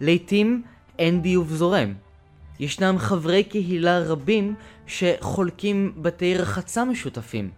לעתים 0.00 0.62
אין 0.98 1.22
ביוב 1.22 1.52
זורם. 1.52 1.94
ישנם 2.60 2.98
חברי 2.98 3.44
קהילה 3.44 3.98
רבים 3.98 4.54
שחולקים 4.86 5.92
בתי 5.96 6.38
רחצה 6.38 6.84
משותפים. 6.84 7.50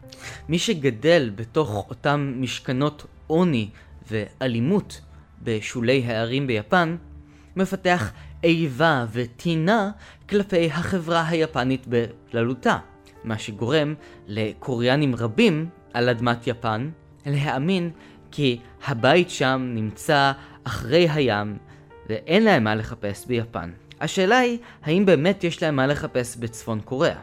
מי 0.49 0.58
שגדל 0.58 1.30
בתוך 1.35 1.87
אותם 1.90 2.35
משכנות 2.37 3.06
עוני 3.26 3.68
ואלימות 4.11 5.00
בשולי 5.42 6.04
הערים 6.06 6.47
ביפן, 6.47 6.97
מפתח 7.56 8.12
איבה 8.44 9.06
וטינה 9.12 9.90
כלפי 10.28 10.70
החברה 10.70 11.28
היפנית 11.28 11.87
בכללותה, 11.88 12.78
מה 13.25 13.38
שגורם 13.38 13.94
לקוריאנים 14.26 15.14
רבים 15.14 15.68
על 15.94 16.08
אדמת 16.08 16.47
יפן 16.47 16.90
להאמין 17.26 17.90
כי 18.30 18.58
הבית 18.87 19.30
שם 19.30 19.70
נמצא 19.75 20.32
אחרי 20.64 21.08
הים 21.08 21.58
ואין 22.08 22.44
להם 22.44 22.64
מה 22.64 22.75
לחפש 22.75 23.26
ביפן. 23.26 23.70
השאלה 24.00 24.38
היא, 24.38 24.58
האם 24.84 25.06
באמת 25.06 25.44
יש 25.44 25.62
להם 25.62 25.76
מה 25.76 25.86
לחפש 25.86 26.36
בצפון 26.36 26.80
קוריאה? 26.80 27.18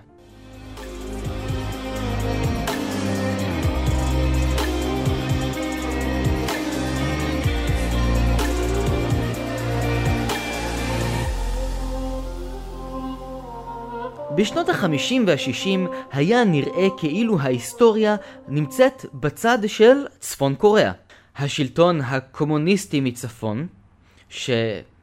בשנות 14.36 14.70
ה-50 14.70 15.14
וה-60 15.28 15.90
היה 16.12 16.44
נראה 16.44 16.88
כאילו 16.98 17.40
ההיסטוריה 17.40 18.16
נמצאת 18.48 19.06
בצד 19.14 19.58
של 19.68 20.06
צפון 20.20 20.56
קוריאה. 20.56 20.92
השלטון 21.38 22.02
הקומוניסטי 22.02 23.00
מצפון, 23.00 23.68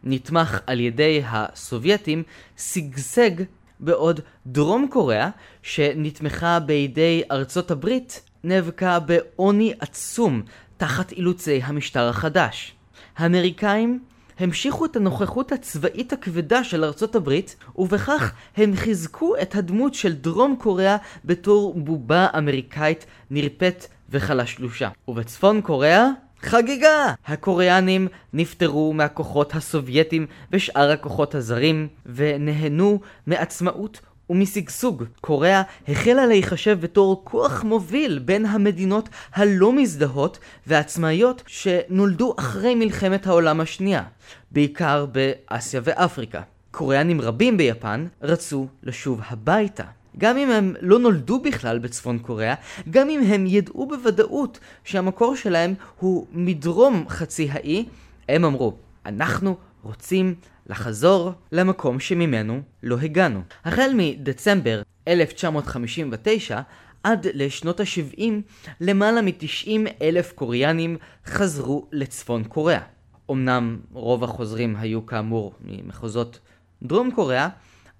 שנתמך 0.04 0.60
על 0.66 0.80
ידי 0.80 1.22
הסובייטים, 1.26 2.22
שגשג 2.56 3.30
בעוד 3.80 4.20
דרום 4.46 4.88
קוריאה, 4.90 5.30
שנתמכה 5.62 6.60
בידי 6.60 7.22
ארצות 7.30 7.70
הברית, 7.70 8.22
נאבקה 8.44 8.98
בעוני 8.98 9.72
עצום 9.80 10.42
תחת 10.76 11.12
אילוצי 11.12 11.60
המשטר 11.64 12.08
החדש. 12.08 12.74
האמריקאים 13.16 14.00
המשיכו 14.38 14.84
את 14.84 14.96
הנוכחות 14.96 15.52
הצבאית 15.52 16.12
הכבדה 16.12 16.64
של 16.64 16.84
ארצות 16.84 17.14
הברית, 17.14 17.56
ובכך 17.76 18.32
הם 18.56 18.76
חיזקו 18.76 19.34
את 19.42 19.54
הדמות 19.54 19.94
של 19.94 20.12
דרום 20.12 20.56
קוריאה 20.58 20.96
בתור 21.24 21.74
בובה 21.74 22.26
אמריקאית 22.38 23.06
נרפאת 23.30 23.86
וחלשלושה. 24.10 24.88
ובצפון 25.08 25.60
קוריאה, 25.60 26.08
חגיגה! 26.42 27.14
הקוריאנים 27.26 28.08
נפטרו 28.32 28.92
מהכוחות 28.92 29.54
הסובייטים 29.54 30.26
ושאר 30.52 30.90
הכוחות 30.90 31.34
הזרים, 31.34 31.88
ונהנו 32.06 33.00
מעצמאות 33.26 34.00
ומשגשוג. 34.30 35.04
קוריאה 35.20 35.62
החלה 35.88 36.26
להיחשב 36.26 36.80
בתור 36.80 37.22
כוח 37.24 37.64
מוביל 37.64 38.18
בין 38.18 38.46
המדינות 38.46 39.08
הלא 39.34 39.72
מזדהות 39.72 40.38
והעצמאיות 40.66 41.42
שנולדו 41.46 42.34
אחרי 42.38 42.74
מלחמת 42.74 43.26
העולם 43.26 43.60
השנייה, 43.60 44.02
בעיקר 44.50 45.06
באסיה 45.06 45.80
ואפריקה. 45.84 46.40
קוריאנים 46.70 47.20
רבים 47.20 47.56
ביפן 47.56 48.06
רצו 48.22 48.66
לשוב 48.82 49.20
הביתה. 49.28 49.84
גם 50.18 50.36
אם 50.36 50.50
הם 50.50 50.74
לא 50.80 50.98
נולדו 50.98 51.40
בכלל 51.40 51.78
בצפון 51.78 52.18
קוריאה, 52.18 52.54
גם 52.90 53.10
אם 53.10 53.20
הם 53.26 53.46
ידעו 53.46 53.86
בוודאות 53.86 54.58
שהמקור 54.84 55.36
שלהם 55.36 55.74
הוא 55.98 56.26
מדרום 56.32 57.04
חצי 57.08 57.48
האי, 57.50 57.84
הם 58.28 58.44
אמרו, 58.44 58.76
אנחנו 59.06 59.56
רוצים 59.82 60.34
לחזור 60.66 61.32
למקום 61.52 62.00
שממנו 62.00 62.60
לא 62.82 62.98
הגענו. 62.98 63.40
החל 63.64 63.90
מדצמבר 63.94 64.82
1959 65.08 66.60
עד 67.02 67.26
לשנות 67.34 67.80
ה-70, 67.80 68.22
למעלה 68.80 69.22
מ-90 69.22 69.70
אלף 70.02 70.32
קוריאנים 70.32 70.96
חזרו 71.26 71.86
לצפון 71.92 72.44
קוריאה. 72.44 72.80
אמנם 73.30 73.78
רוב 73.92 74.24
החוזרים 74.24 74.76
היו 74.76 75.06
כאמור 75.06 75.54
ממחוזות 75.64 76.38
דרום 76.82 77.10
קוריאה, 77.10 77.48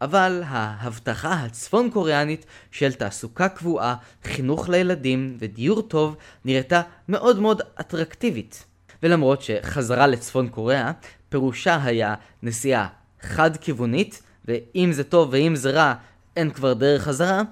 אבל 0.03 0.43
ההבטחה 0.47 1.33
הצפון 1.33 1.91
קוריאנית 1.91 2.47
של 2.71 2.93
תעסוקה 2.93 3.49
קבועה, 3.49 3.95
חינוך 4.25 4.69
לילדים 4.69 5.37
ודיור 5.39 5.83
טוב 5.83 6.17
נראתה 6.45 6.83
מאוד 7.09 7.41
מאוד 7.41 7.63
אטרקטיבית. 7.81 8.65
ולמרות 9.03 9.43
שחזרה 9.43 10.07
לצפון 10.07 10.49
קוריאה 10.49 10.93
פירושה 11.29 11.79
היה 11.85 12.15
נסיעה 12.43 12.89
חד-כיוונית, 13.21 14.23
ואם 14.45 14.91
זה 14.93 15.05
טוב 15.05 15.29
ואם 15.33 15.57
זה 15.57 15.71
רע, 15.71 15.95
אין 16.37 16.51
כבר 16.51 16.73
דרך 16.73 17.03
חזרה, 17.03 17.43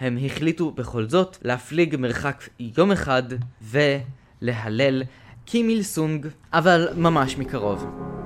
הם 0.00 0.18
החליטו 0.26 0.70
בכל 0.70 1.08
זאת 1.08 1.38
להפליג 1.42 1.96
מרחק 1.96 2.48
יום 2.78 2.92
אחד 2.92 3.22
ולהלל 3.62 5.02
קימיל 5.44 5.82
סונג, 5.82 6.26
אבל 6.52 6.88
ממש 6.96 7.38
מקרוב. 7.38 8.19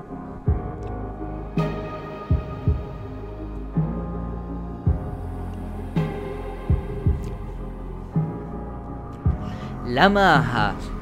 למה 9.87 10.43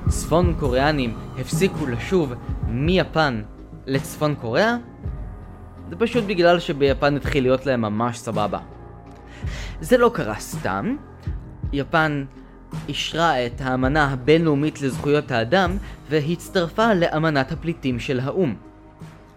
הצפון 0.06 0.56
קוריאנים 0.60 1.18
הפסיקו 1.40 1.88
לשוב 1.88 2.34
מיפן 2.68 3.42
לצפון 3.86 4.36
קוריאה? 4.36 4.76
זה 5.90 5.96
פשוט 5.96 6.24
בגלל 6.24 6.60
שביפן 6.60 7.16
התחיל 7.16 7.44
להיות 7.44 7.66
להם 7.66 7.82
ממש 7.82 8.18
סבבה. 8.18 8.60
זה 9.82 9.98
לא 9.98 10.12
קרה 10.14 10.40
סתם, 10.40 10.96
יפן 11.74 12.26
אישרה 12.88 13.46
את 13.46 13.62
האמנה 13.62 14.12
הבינלאומית 14.12 14.82
לזכויות 14.82 15.32
האדם 15.32 15.78
והצטרפה 16.10 16.94
לאמנת 16.94 17.52
הפליטים 17.52 18.00
של 18.00 18.20
האו"ם. 18.20 18.56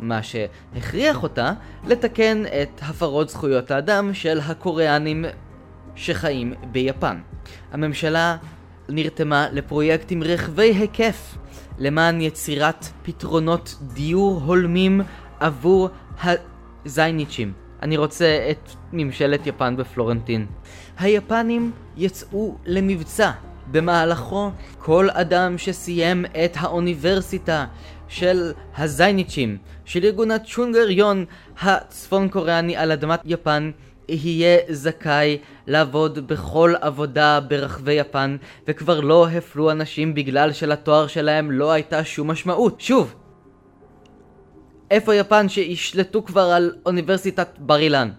מה 0.01 0.23
שהכריח 0.23 1.23
אותה 1.23 1.53
לתקן 1.87 2.43
את 2.63 2.81
הפרות 2.83 3.29
זכויות 3.29 3.71
האדם 3.71 4.15
של 4.15 4.41
הקוריאנים 4.41 5.25
שחיים 5.95 6.55
ביפן. 6.73 7.19
הממשלה 7.73 8.37
נרתמה 8.89 9.49
לפרויקטים 9.53 10.23
רחבי 10.23 10.75
היקף 10.75 11.37
למען 11.79 12.21
יצירת 12.21 12.87
פתרונות 13.03 13.75
דיור 13.83 14.41
הולמים 14.45 15.01
עבור 15.41 15.89
הזייניצ'ים. 16.25 17.53
אני 17.83 17.97
רוצה 17.97 18.49
את 18.51 18.71
ממשלת 18.93 19.47
יפן 19.47 19.77
בפלורנטין. 19.77 20.47
היפנים 20.99 21.73
יצאו 21.97 22.57
למבצע. 22.67 23.31
במהלכו 23.71 24.51
כל 24.79 25.09
אדם 25.11 25.59
שסיים 25.59 26.25
את 26.25 26.57
האוניברסיטה 26.57 27.67
של 28.09 28.53
הזייניצ'ים, 28.79 29.59
של 29.85 30.05
ארגון 30.05 30.31
הצ'ונגריון 30.31 31.25
הצפון 31.61 32.29
קוריאני 32.29 32.77
על 32.77 32.93
אדמת 32.93 33.21
יפן, 33.25 33.71
יהיה 34.09 34.59
זכאי 34.69 35.39
לעבוד 35.67 36.27
בכל 36.27 36.75
עבודה 36.81 37.41
ברחבי 37.41 37.93
יפן, 37.93 38.37
וכבר 38.69 39.01
לא 39.01 39.29
הפלו 39.29 39.71
אנשים 39.71 40.15
בגלל 40.15 40.53
שלתואר 40.53 41.07
שלהם 41.07 41.51
לא 41.51 41.71
הייתה 41.73 42.05
שום 42.05 42.31
משמעות. 42.31 42.81
שוב, 42.81 43.15
איפה 44.91 45.15
יפן 45.15 45.49
שישלטו 45.49 46.25
כבר 46.25 46.41
על 46.41 46.73
אוניברסיטת 46.87 47.49
בר 47.59 47.79
אילן? 47.79 48.11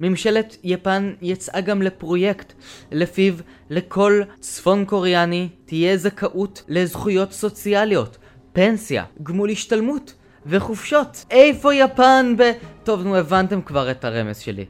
ממשלת 0.00 0.56
יפן 0.64 1.12
יצאה 1.22 1.60
גם 1.60 1.82
לפרויקט 1.82 2.52
לפיו 2.92 3.34
לכל 3.70 4.20
צפון 4.40 4.84
קוריאני 4.84 5.48
תהיה 5.64 5.96
זכאות 5.96 6.62
לזכויות 6.68 7.32
סוציאליות, 7.32 8.18
פנסיה, 8.52 9.04
גמול 9.22 9.50
השתלמות 9.50 10.14
וחופשות. 10.46 11.24
איפה 11.30 11.74
יפן 11.74 12.34
ב... 12.38 12.52
טוב, 12.84 13.02
נו, 13.02 13.16
הבנתם 13.16 13.62
כבר 13.62 13.90
את 13.90 14.04
הרמז 14.04 14.38
שלי. 14.38 14.64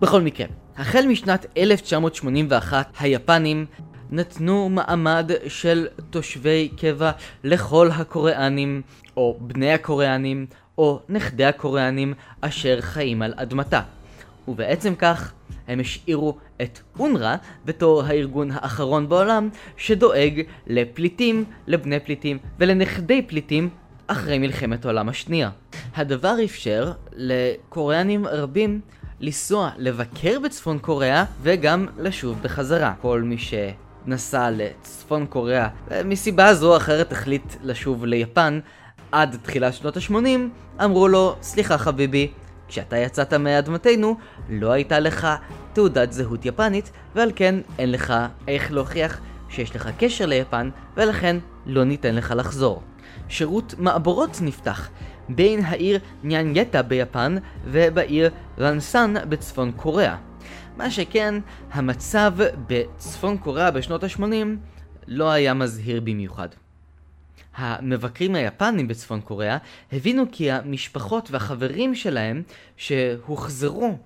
בכל 0.00 0.20
מקרה, 0.20 0.46
החל 0.76 1.06
משנת 1.06 1.46
1981, 1.56 2.94
היפנים 3.00 3.66
נתנו 4.10 4.68
מעמד 4.68 5.30
של 5.48 5.86
תושבי 6.10 6.68
קבע 6.76 7.10
לכל 7.44 7.88
הקוריאנים, 7.92 8.82
או 9.16 9.36
בני 9.40 9.72
הקוריאנים, 9.72 10.46
או 10.78 11.00
נכדי 11.08 11.44
הקוריאנים 11.44 12.14
אשר 12.40 12.80
חיים 12.80 13.22
על 13.22 13.34
אדמתה. 13.36 13.80
ובעצם 14.48 14.94
כך, 14.94 15.32
הם 15.68 15.80
השאירו 15.80 16.36
את 16.62 16.78
אונר"א 16.98 17.36
בתור 17.64 18.02
הארגון 18.02 18.50
האחרון 18.50 19.08
בעולם 19.08 19.48
שדואג 19.76 20.42
לפליטים, 20.66 21.44
לבני 21.66 22.00
פליטים 22.00 22.38
ולנכדי 22.58 23.22
פליטים 23.22 23.68
אחרי 24.10 24.38
מלחמת 24.38 24.84
העולם 24.84 25.08
השנייה. 25.08 25.50
הדבר 25.96 26.34
אפשר 26.44 26.92
לקוריאנים 27.12 28.26
רבים 28.26 28.80
לנסוע 29.20 29.70
לבקר 29.76 30.40
בצפון 30.40 30.78
קוריאה 30.78 31.24
וגם 31.42 31.86
לשוב 31.98 32.42
בחזרה. 32.42 32.92
כל 33.00 33.22
מי 33.22 33.36
שנסע 33.38 34.50
לצפון 34.50 35.26
קוריאה 35.26 35.68
מסיבה 36.04 36.54
זו 36.54 36.72
או 36.72 36.76
אחרת 36.76 37.12
החליט 37.12 37.54
לשוב 37.62 38.04
ליפן 38.04 38.60
עד 39.12 39.36
תחילת 39.42 39.74
שנות 39.74 39.96
ה-80, 39.96 40.84
אמרו 40.84 41.08
לו, 41.08 41.36
סליחה 41.42 41.78
חביבי, 41.78 42.30
כשאתה 42.68 42.96
יצאת 42.96 43.34
מאדמתנו, 43.34 44.16
לא 44.48 44.70
הייתה 44.70 45.00
לך 45.00 45.28
תעודת 45.72 46.12
זהות 46.12 46.46
יפנית, 46.46 46.90
ועל 47.14 47.30
כן 47.36 47.54
אין 47.78 47.92
לך 47.92 48.14
איך 48.48 48.72
להוכיח 48.72 49.20
שיש 49.48 49.76
לך 49.76 49.88
קשר 49.98 50.26
ליפן, 50.26 50.70
ולכן 50.96 51.36
לא 51.66 51.84
ניתן 51.84 52.14
לך 52.14 52.34
לחזור. 52.36 52.82
שירות 53.28 53.74
מעבורות 53.78 54.38
נפתח 54.42 54.90
בין 55.28 55.64
העיר 55.64 55.98
ניאנגטה 56.22 56.82
ביפן 56.82 57.36
ובעיר 57.64 58.30
רנסן 58.58 59.14
בצפון 59.28 59.72
קוריאה. 59.76 60.16
מה 60.76 60.90
שכן, 60.90 61.34
המצב 61.72 62.34
בצפון 62.66 63.38
קוריאה 63.38 63.70
בשנות 63.70 64.04
ה-80 64.04 64.22
לא 65.06 65.30
היה 65.30 65.54
מזהיר 65.54 66.00
במיוחד. 66.00 66.48
המבקרים 67.56 68.34
היפנים 68.34 68.88
בצפון 68.88 69.20
קוריאה 69.20 69.56
הבינו 69.92 70.24
כי 70.32 70.50
המשפחות 70.50 71.30
והחברים 71.30 71.94
שלהם 71.94 72.42
שהוחזרו 72.76 73.98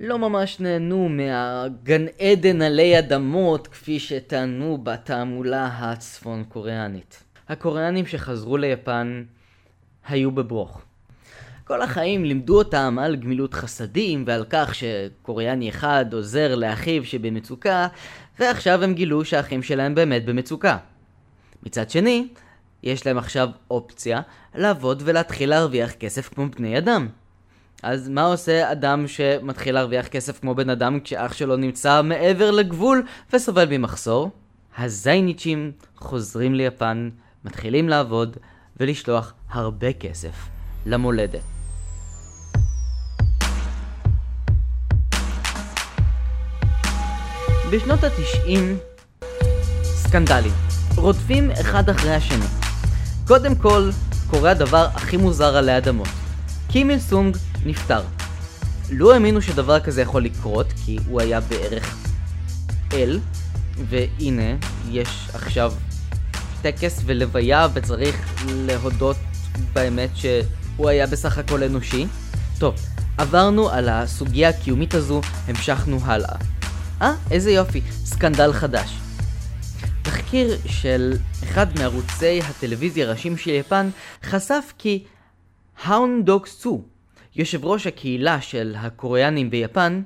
לא 0.00 0.18
ממש 0.18 0.60
נהנו 0.60 1.08
מהגן 1.08 2.06
עדן 2.18 2.62
עלי 2.62 2.98
אדמות 2.98 3.66
כפי 3.66 3.98
שטענו 3.98 4.78
בתעמולה 4.82 5.66
הצפון 5.66 6.44
קוריאנית. 6.48 7.22
הקוריאנים 7.50 8.06
שחזרו 8.06 8.56
ליפן 8.56 9.22
היו 10.08 10.30
בברוך. 10.30 10.82
כל 11.64 11.82
החיים 11.82 12.24
לימדו 12.24 12.58
אותם 12.58 12.98
על 13.00 13.16
גמילות 13.16 13.54
חסדים 13.54 14.24
ועל 14.26 14.44
כך 14.50 14.74
שקוריאני 14.74 15.68
אחד 15.68 16.04
עוזר 16.12 16.54
לאחיו 16.54 17.04
שבמצוקה, 17.04 17.88
ועכשיו 18.38 18.84
הם 18.84 18.94
גילו 18.94 19.24
שהאחים 19.24 19.62
שלהם 19.62 19.94
באמת 19.94 20.24
במצוקה. 20.24 20.76
מצד 21.62 21.90
שני, 21.90 22.28
יש 22.82 23.06
להם 23.06 23.18
עכשיו 23.18 23.48
אופציה 23.70 24.20
לעבוד 24.54 25.02
ולהתחיל 25.06 25.50
להרוויח 25.50 25.92
כסף 25.92 26.28
כמו 26.28 26.48
בני 26.48 26.78
אדם. 26.78 27.08
אז 27.82 28.08
מה 28.08 28.22
עושה 28.22 28.72
אדם 28.72 29.08
שמתחיל 29.08 29.74
להרוויח 29.74 30.08
כסף 30.08 30.40
כמו 30.40 30.54
בן 30.54 30.70
אדם 30.70 31.00
כשאח 31.04 31.32
שלו 31.32 31.56
נמצא 31.56 32.02
מעבר 32.02 32.50
לגבול 32.50 33.02
וסובל 33.32 33.66
ממחסור? 33.70 34.30
הזייניצ'ים 34.78 35.72
חוזרים 35.96 36.54
ליפן, 36.54 37.10
מתחילים 37.44 37.88
לעבוד 37.88 38.36
ולשלוח 38.76 39.32
הרבה 39.50 39.92
כסף 39.92 40.48
למולדת. 40.86 41.42
בשנות 47.72 48.04
התשעים 48.04 48.78
סקנדלים 49.82 50.52
רודפים 50.96 51.50
אחד 51.50 51.88
אחרי 51.88 52.14
השני. 52.14 52.46
קודם 53.26 53.54
כל, 53.54 53.90
קורה 54.30 54.50
הדבר 54.50 54.86
הכי 54.94 55.16
מוזר 55.16 55.56
עלי 55.56 55.78
אדמות. 55.78 56.08
קים 56.68 56.90
איל 56.90 56.98
סונג 56.98 57.36
נפטר. 57.66 58.02
לא 58.90 59.14
האמינו 59.14 59.42
שדבר 59.42 59.80
כזה 59.80 60.02
יכול 60.02 60.24
לקרות, 60.24 60.66
כי 60.84 60.98
הוא 61.06 61.20
היה 61.20 61.40
בערך 61.40 61.96
אל, 62.92 63.20
והנה, 63.88 64.56
יש 64.90 65.28
עכשיו 65.34 65.72
טקס 66.62 67.00
ולוויה 67.06 67.68
וצריך 67.74 68.44
להודות 68.48 69.16
באמת 69.72 70.10
שהוא 70.14 70.88
היה 70.88 71.06
בסך 71.06 71.38
הכל 71.38 71.62
אנושי. 71.62 72.06
טוב, 72.58 72.74
עברנו 73.18 73.70
על 73.70 73.88
הסוגיה 73.88 74.48
הקיומית 74.48 74.94
הזו, 74.94 75.20
המשכנו 75.46 75.98
הלאה. 76.02 76.36
אה, 77.02 77.12
איזה 77.30 77.50
יופי, 77.50 77.80
סקנדל 77.90 78.52
חדש. 78.52 78.98
תחקיר 80.02 80.58
של 80.66 81.12
אחד 81.44 81.66
מערוצי 81.78 82.40
הטלוויזיה 82.40 83.06
הראשיים 83.06 83.36
של 83.36 83.50
יפן 83.50 83.90
חשף 84.22 84.72
כי 84.78 85.04
האן 85.82 86.22
דוק 86.24 86.46
סו, 86.46 86.84
יושב 87.36 87.64
ראש 87.64 87.86
הקהילה 87.86 88.40
של 88.40 88.74
הקוריאנים 88.78 89.50
ביפן, 89.50 90.02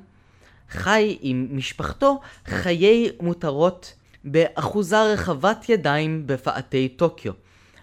חי 0.69 1.17
עם 1.21 1.47
משפחתו 1.51 2.19
חיי 2.45 3.09
מותרות 3.21 3.93
באחוזה 4.25 5.03
רחבת 5.03 5.69
ידיים 5.69 6.23
בפאתי 6.25 6.89
טוקיו, 6.89 7.33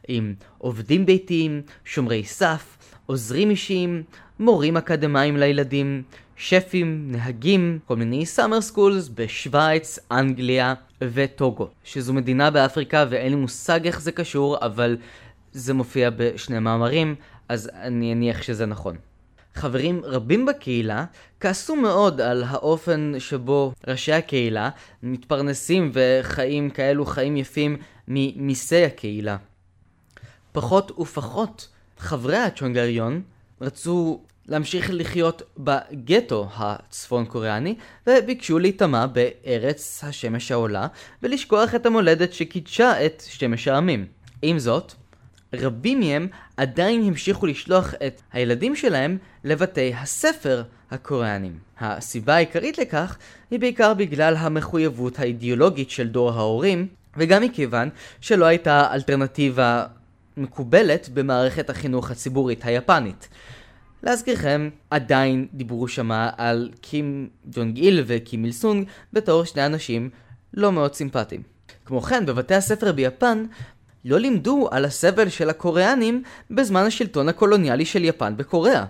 עם 0.09 0.35
עובדים 0.59 1.07
ביתיים, 1.07 1.63
שומרי 1.85 2.25
סף, 2.25 2.77
עוזרים 3.07 3.51
אישיים, 3.51 4.03
מורים 4.39 4.77
אקדמאים 4.77 5.37
לילדים, 5.37 6.03
שפים, 6.37 7.13
נהגים, 7.13 7.79
כל 7.85 7.97
מיני 7.97 8.27
summer 8.27 8.61
schools 8.61 9.09
בשוויץ, 9.15 9.99
אנגליה 10.11 10.75
וטוגו, 11.01 11.69
שזו 11.85 12.13
מדינה 12.13 12.51
באפריקה 12.51 13.05
ואין 13.11 13.33
לי 13.33 13.37
מושג 13.37 13.87
איך 13.87 14.01
זה 14.01 14.13
קשור, 14.13 14.57
אבל 14.61 14.97
זה 15.53 15.75
מופיע 15.75 16.11
בשני 16.17 16.59
מאמרים, 16.59 17.15
אז 17.49 17.71
אני 17.75 18.13
אניח 18.13 18.43
שזה 18.43 18.67
נכון. 18.67 18.97
חברים 19.55 20.01
רבים 20.05 20.47
בקהילה 20.47 21.05
כעסו 21.41 21.77
מאוד 21.77 22.21
על 22.21 22.45
האופן 22.47 23.13
שבו 23.19 23.73
ראשי 23.89 24.13
הקהילה 24.13 24.71
מתפרנסים 25.03 25.93
וחיים 25.95 26.71
כאלו 26.71 27.07
חיים 27.07 27.37
יפים 27.37 27.77
ממיסי 28.09 28.85
הקהילה. 28.85 29.37
פחות 30.53 30.99
ופחות 30.99 31.69
חברי 31.99 32.37
הצ'ונגריון 32.37 33.23
רצו 33.61 34.21
להמשיך 34.47 34.91
לחיות 34.93 35.43
בגטו 35.59 36.49
הצפון 36.55 37.25
קוריאני 37.25 37.75
וביקשו 38.07 38.59
להיטמע 38.59 39.07
בארץ 39.07 40.05
השמש 40.05 40.53
העולה 40.53 40.87
ולשכוח 41.23 41.75
את 41.75 41.87
המולדת 41.87 42.33
שקידשה 42.33 43.07
את 43.07 43.23
שמש 43.29 43.69
העמים. 43.69 44.07
עם 44.43 44.59
זאת, 44.59 44.93
רבים 45.55 46.01
מהם 46.01 46.29
עדיין 46.57 47.03
המשיכו 47.03 47.47
לשלוח 47.47 47.95
את 48.07 48.23
הילדים 48.33 48.77
שלהם 48.77 49.19
לבתי 49.45 49.95
הספר 49.95 50.63
הקוריאנים. 50.91 51.59
הסיבה 51.81 52.35
העיקרית 52.35 52.79
לכך 52.79 53.19
היא 53.51 53.61
בעיקר 53.61 53.95
בגלל 53.95 54.37
המחויבות 54.37 55.19
האידיאולוגית 55.19 55.91
של 55.91 56.09
דור 56.09 56.31
ההורים, 56.31 56.87
וגם 57.17 57.43
מכיוון 57.43 57.89
שלא 58.21 58.45
הייתה 58.45 58.95
אלטרנטיבה 58.95 59.87
מקובלת 60.37 61.09
במערכת 61.09 61.71
החינוך 61.71 62.11
הציבורית 62.11 62.65
היפנית. 62.65 63.29
להזכירכם, 64.03 64.71
עדיין 64.91 65.47
דיברו 65.53 65.89
שמה 65.89 66.31
על 66.37 66.71
קים 66.81 67.29
ג'ונג 67.51 67.77
איל 67.77 68.05
וקים 68.07 68.45
איל 68.45 68.53
סונג 68.53 68.87
בתור 69.13 69.45
שני 69.45 69.67
אנשים 69.67 70.11
לא 70.55 70.73
מאוד 70.73 70.95
סימפטיים. 70.95 71.43
כמו 71.85 72.01
כן, 72.01 72.27
בבתי 72.27 72.55
הספר 72.55 72.93
ביפן 72.93 73.45
לא 74.05 74.19
לימדו 74.19 74.69
על 74.71 74.85
הסבל 74.85 75.29
של 75.29 75.51
הקוריאנים 75.51 76.23
בזמן 76.51 76.83
השלטון 76.83 77.29
הקולוניאלי 77.29 77.85
של 77.85 78.05
יפן 78.05 78.37
בקוריאה. 78.37 78.85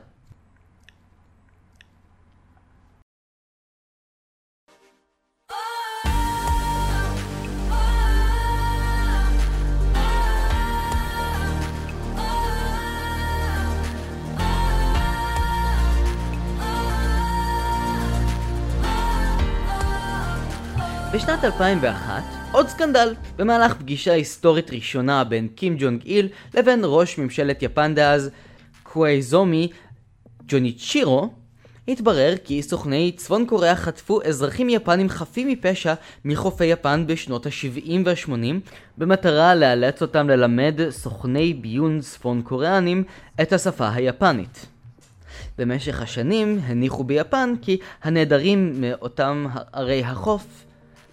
בשנת 21.14 21.44
2001, 21.44 22.21
עוד 22.52 22.68
סקנדל. 22.68 23.14
במהלך 23.36 23.74
פגישה 23.74 24.12
היסטורית 24.12 24.70
ראשונה 24.70 25.24
בין 25.24 25.48
קים 25.48 25.76
ג'ונג 25.78 26.02
איל 26.04 26.28
לבין 26.54 26.80
ראש 26.84 27.18
ממשלת 27.18 27.62
יפן 27.62 27.94
דאז, 27.94 28.30
קווייזומי 28.82 29.68
ג'וניצ'ירו, 30.48 31.30
התברר 31.88 32.34
כי 32.44 32.62
סוכני 32.62 33.12
צפון 33.16 33.46
קוריאה 33.46 33.76
חטפו 33.76 34.22
אזרחים 34.22 34.68
יפנים 34.68 35.08
חפים 35.08 35.48
מפשע 35.48 35.94
מחופי 36.24 36.64
יפן 36.64 37.04
בשנות 37.06 37.46
ה-70 37.46 37.90
וה-80 38.04 38.70
במטרה 38.98 39.54
לאלץ 39.54 40.02
אותם 40.02 40.28
ללמד 40.28 40.80
סוכני 40.90 41.54
ביון 41.54 42.00
צפון 42.00 42.42
קוריאנים 42.42 43.04
את 43.42 43.52
השפה 43.52 43.90
היפנית. 43.90 44.66
במשך 45.58 46.02
השנים 46.02 46.60
הניחו 46.62 47.04
ביפן 47.04 47.54
כי 47.62 47.78
הנעדרים 48.02 48.80
מאותם 48.80 49.46
ערי 49.72 50.04
החוף 50.04 50.64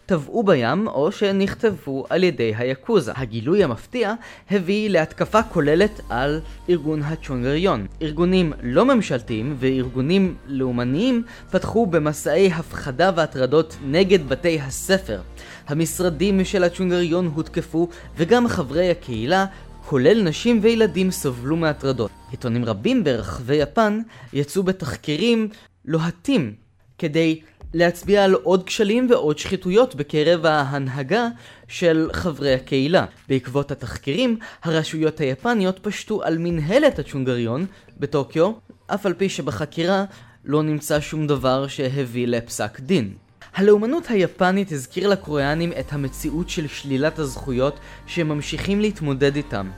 טבעו 0.09 0.43
בים 0.43 0.87
או 0.87 1.11
שנכתבו 1.11 2.05
על 2.09 2.23
ידי 2.23 2.53
היאקוזה. 2.55 3.11
הגילוי 3.15 3.63
המפתיע 3.63 4.13
הביא 4.51 4.89
להתקפה 4.89 5.43
כוללת 5.43 6.01
על 6.09 6.39
ארגון 6.69 7.01
הצ'ונגריון. 7.03 7.87
ארגונים 8.01 8.53
לא 8.63 8.85
ממשלתיים 8.85 9.55
וארגונים 9.59 10.35
לאומניים 10.47 11.23
פתחו 11.51 11.85
במסעי 11.85 12.51
הפחדה 12.51 13.11
והטרדות 13.15 13.77
נגד 13.85 14.29
בתי 14.29 14.59
הספר. 14.59 15.21
המשרדים 15.67 16.45
של 16.45 16.63
הצ'ונגריון 16.63 17.31
הותקפו 17.35 17.87
וגם 18.17 18.47
חברי 18.47 18.91
הקהילה 18.91 19.45
כולל 19.85 20.23
נשים 20.23 20.59
וילדים 20.61 21.11
סבלו 21.11 21.55
מהטרדות. 21.55 22.11
עיתונים 22.31 22.65
רבים 22.65 23.03
ברחבי 23.03 23.55
יפן 23.55 24.01
יצאו 24.33 24.63
בתחקירים 24.63 25.49
לוהטים 25.85 26.53
כדי 26.97 27.39
להצביע 27.73 28.23
על 28.23 28.33
עוד 28.33 28.63
כשלים 28.63 29.07
ועוד 29.09 29.37
שחיתויות 29.37 29.95
בקרב 29.95 30.45
ההנהגה 30.45 31.27
של 31.67 32.09
חברי 32.13 32.53
הקהילה. 32.53 33.05
בעקבות 33.29 33.71
התחקירים, 33.71 34.37
הרשויות 34.63 35.19
היפניות 35.19 35.79
פשטו 35.81 36.23
על 36.23 36.37
מנהלת 36.37 36.99
הצ'ונגריון 36.99 37.65
בטוקיו 37.97 38.51
אף 38.87 39.05
על 39.05 39.13
פי 39.13 39.29
שבחקירה 39.29 40.05
לא 40.45 40.63
נמצא 40.63 40.99
שום 40.99 41.27
דבר 41.27 41.67
שהביא 41.67 42.27
לפסק 42.27 42.79
דין. 42.79 43.13
הלאומנות 43.55 44.09
היפנית 44.09 44.71
הזכיר 44.71 45.07
לקוריאנים 45.07 45.71
את 45.79 45.93
המציאות 45.93 46.49
של 46.49 46.67
שלילת 46.67 47.19
הזכויות 47.19 47.79
שהם 48.07 48.29
ממשיכים 48.29 48.81
להתמודד 48.81 49.35
איתם. 49.35 49.69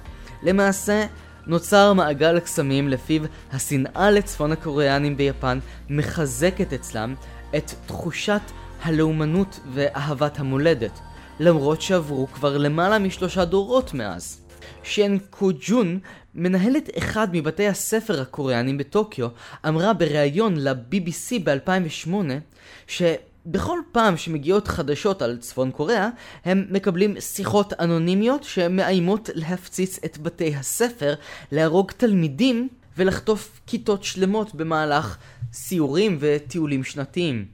למעשה, 0.43 1.05
נוצר 1.47 1.93
מעגל 1.93 2.39
קסמים 2.39 2.89
לפיו 2.89 3.21
השנאה 3.51 4.11
לצפון 4.11 4.51
הקוריאנים 4.51 5.17
ביפן 5.17 5.59
מחזקת 5.89 6.73
אצלם 6.73 7.15
את 7.57 7.71
תחושת 7.85 8.41
הלאומנות 8.81 9.59
ואהבת 9.73 10.39
המולדת, 10.39 10.99
למרות 11.39 11.81
שעברו 11.81 12.27
כבר 12.27 12.57
למעלה 12.57 12.99
משלושה 12.99 13.45
דורות 13.45 13.93
מאז. 13.93 14.41
שן 14.83 15.17
קוג'ון, 15.29 15.99
מנהלת 16.35 16.89
אחד 16.97 17.27
מבתי 17.31 17.67
הספר 17.67 18.21
הקוריאנים 18.21 18.77
בטוקיו, 18.77 19.27
אמרה 19.67 19.93
בריאיון 19.93 20.55
ל-BBC 20.57 21.43
ב-2008 21.43 22.13
ש... 22.87 23.01
בכל 23.45 23.79
פעם 23.91 24.17
שמגיעות 24.17 24.67
חדשות 24.67 25.21
על 25.21 25.37
צפון 25.37 25.71
קוריאה, 25.71 26.09
הם 26.45 26.65
מקבלים 26.69 27.15
שיחות 27.19 27.73
אנונימיות 27.79 28.43
שמאיימות 28.43 29.29
להפציץ 29.33 29.99
את 30.05 30.17
בתי 30.17 30.55
הספר, 30.55 31.13
להרוג 31.51 31.91
תלמידים 31.91 32.69
ולחטוף 32.97 33.61
כיתות 33.67 34.03
שלמות 34.03 34.55
במהלך 34.55 35.17
סיורים 35.53 36.17
וטיולים 36.19 36.83
שנתיים. 36.83 37.45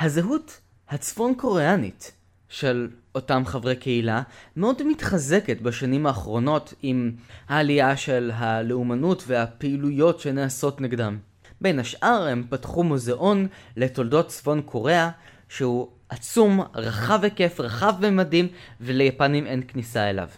הזהות 0.00 0.60
הצפון 0.88 1.34
קוריאנית 1.34 2.12
של 2.48 2.88
אותם 3.14 3.42
חברי 3.46 3.76
קהילה 3.76 4.22
מאוד 4.56 4.82
מתחזקת 4.82 5.60
בשנים 5.60 6.06
האחרונות 6.06 6.74
עם 6.82 7.12
העלייה 7.48 7.96
של 7.96 8.30
הלאומנות 8.34 9.24
והפעילויות 9.26 10.20
שנעשות 10.20 10.80
נגדם. 10.80 11.18
בין 11.60 11.78
השאר 11.78 12.26
הם 12.30 12.44
פתחו 12.48 12.84
מוזיאון 12.84 13.46
לתולדות 13.76 14.28
צפון 14.28 14.62
קוריאה 14.62 15.10
שהוא 15.48 15.88
עצום, 16.08 16.60
רחב 16.74 17.20
היקף, 17.22 17.60
רחב 17.60 17.94
במדים, 18.00 18.48
וליפנים 18.80 19.46
אין 19.46 19.62
כניסה 19.68 20.10
אליו. 20.10 20.28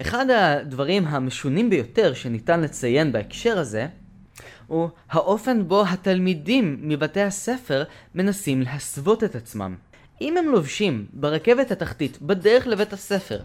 אחד 0.00 0.26
הדברים 0.30 1.06
המשונים 1.06 1.70
ביותר 1.70 2.14
שניתן 2.14 2.60
לציין 2.60 3.12
בהקשר 3.12 3.58
הזה, 3.58 3.86
הוא 4.66 4.88
האופן 5.10 5.68
בו 5.68 5.84
התלמידים 5.88 6.78
מבתי 6.82 7.20
הספר 7.20 7.84
מנסים 8.14 8.62
להסוות 8.62 9.24
את 9.24 9.34
עצמם. 9.34 9.74
אם 10.20 10.36
הם 10.36 10.48
לובשים 10.48 11.06
ברכבת 11.12 11.70
התחתית 11.70 12.22
בדרך 12.22 12.66
לבית 12.66 12.92
הספר 12.92 13.40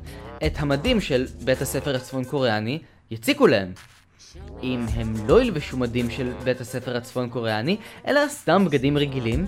את 0.45 0.53
המדים 0.57 1.01
של 1.01 1.25
בית 1.43 1.61
הספר 1.61 1.95
הצפון 1.95 2.23
קוריאני, 2.23 2.79
יציקו 3.11 3.47
להם. 3.47 3.71
אם 4.63 4.85
הם 4.93 5.13
לא 5.27 5.41
ילבשו 5.41 5.77
מדים 5.77 6.09
של 6.09 6.33
בית 6.43 6.61
הספר 6.61 6.97
הצפון 6.97 7.29
קוריאני, 7.29 7.77
אלא 8.07 8.27
סתם 8.27 8.65
בגדים 8.65 8.97
רגילים, 8.97 9.45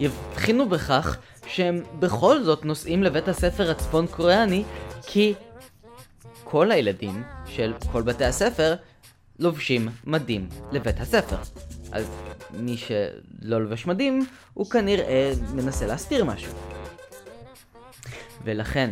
יבחינו 0.00 0.68
בכך 0.68 1.16
שהם 1.46 1.82
בכל 1.98 2.42
זאת 2.42 2.64
נוסעים 2.64 3.02
לבית 3.02 3.28
הספר 3.28 3.70
הצפון 3.70 4.06
קוריאני 4.06 4.64
כי 5.06 5.34
כל 6.50 6.72
הילדים 6.72 7.22
של 7.46 7.72
כל 7.92 8.02
בתי 8.02 8.24
הספר 8.24 8.74
לובשים 9.38 9.88
מדים 10.04 10.48
לבית 10.72 11.00
הספר. 11.00 11.36
אז 11.92 12.10
מי 12.50 12.76
שלא 12.76 13.60
לובש 13.62 13.86
מדים, 13.86 14.26
הוא 14.54 14.70
כנראה 14.70 15.32
מנסה 15.54 15.86
להסתיר 15.86 16.24
משהו. 16.24 16.52
ולכן, 18.44 18.90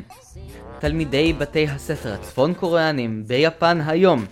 תלמידי 0.78 1.32
בתי 1.32 1.66
הספר 1.68 2.12
הצפון 2.12 2.54
קוריאנים 2.54 3.24
ביפן 3.26 3.80
היום 3.86 4.26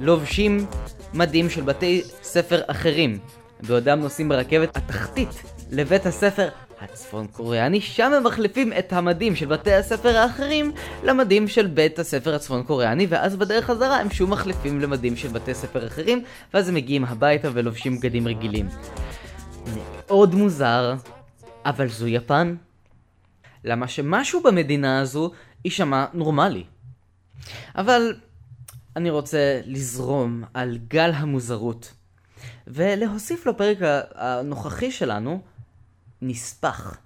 לובשים 0.00 0.66
מדים 1.14 1.50
של 1.50 1.62
בתי 1.62 2.02
ספר 2.22 2.62
אחרים, 2.66 3.18
בעודם 3.60 4.00
נוסעים 4.00 4.28
ברכבת 4.28 4.76
התחתית 4.76 5.28
לבית 5.70 6.06
הספר 6.06 6.48
הצפון 6.80 7.26
קוריאני, 7.26 7.80
שם 7.80 8.12
הם 8.12 8.24
מחליפים 8.24 8.72
את 8.78 8.92
המדים 8.92 9.36
של 9.36 9.46
בתי 9.46 9.74
הספר 9.74 10.16
האחרים 10.16 10.72
למדים 11.04 11.48
של 11.48 11.66
בית 11.66 11.98
הספר 11.98 12.34
הצפון 12.34 12.62
קוריאני, 12.62 13.06
ואז 13.08 13.36
בדרך 13.36 13.64
חזרה 13.64 14.00
הם 14.00 14.10
שוב 14.10 14.30
מחליפים 14.30 14.80
למדים 14.80 15.16
של 15.16 15.28
בתי 15.28 15.54
ספר 15.54 15.86
אחרים, 15.86 16.24
ואז 16.54 16.68
הם 16.68 16.74
מגיעים 16.74 17.04
הביתה 17.04 17.48
ולובשים 17.52 17.96
בגדים 17.96 18.28
רגילים. 18.28 18.68
מאוד 19.74 20.34
מוזר, 20.34 20.94
אבל 21.64 21.88
זו 21.88 22.06
יפן. 22.06 22.54
למה 23.64 23.88
שמשהו 23.88 24.42
במדינה 24.42 25.00
הזו 25.00 25.30
יישמע 25.64 26.04
נורמלי. 26.14 26.64
אבל 27.76 28.14
אני 28.96 29.10
רוצה 29.10 29.60
לזרום 29.64 30.44
על 30.54 30.78
גל 30.88 31.10
המוזרות, 31.14 31.92
ולהוסיף 32.66 33.46
לפרק 33.46 33.78
הנוכחי 34.14 34.90
שלנו 34.90 35.40
נספח. 36.22 36.96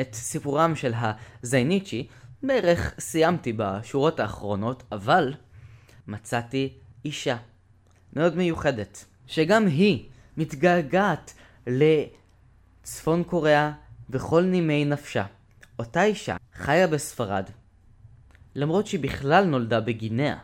את 0.00 0.14
סיפורם 0.14 0.76
של 0.76 0.94
הזייניצ'י 0.96 2.06
בערך 2.42 2.94
סיימתי 2.98 3.52
בשורות 3.56 4.20
האחרונות, 4.20 4.82
אבל 4.92 5.34
מצאתי 6.06 6.72
אישה 7.04 7.36
מאוד 8.12 8.36
מיוחדת, 8.36 9.04
שגם 9.26 9.66
היא 9.66 10.08
מתגעגעת 10.36 11.34
לצפון 11.66 13.24
קוריאה 13.24 13.72
בכל 14.10 14.42
נימי 14.42 14.84
נפשה. 14.84 15.24
אותה 15.78 16.04
אישה 16.04 16.36
חיה 16.54 16.86
בספרד, 16.86 17.50
למרות 18.54 18.86
שהיא 18.86 19.00
בכלל 19.00 19.44
נולדה 19.44 19.80
בגינאה. 19.80 20.36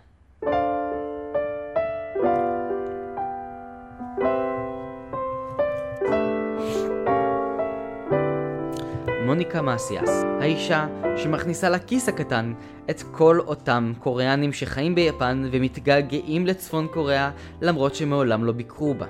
מוניקה 9.42 9.62
מאסיאס, 9.62 10.24
האישה 10.40 10.86
שמכניסה 11.16 11.68
לכיס 11.68 12.08
הקטן 12.08 12.52
את 12.90 13.02
כל 13.02 13.40
אותם 13.40 13.92
קוריאנים 13.98 14.52
שחיים 14.52 14.94
ביפן 14.94 15.48
ומתגעגעים 15.52 16.46
לצפון 16.46 16.86
קוריאה 16.92 17.30
למרות 17.60 17.94
שמעולם 17.94 18.44
לא 18.44 18.52
ביקרו 18.52 18.94
בה. 18.94 19.06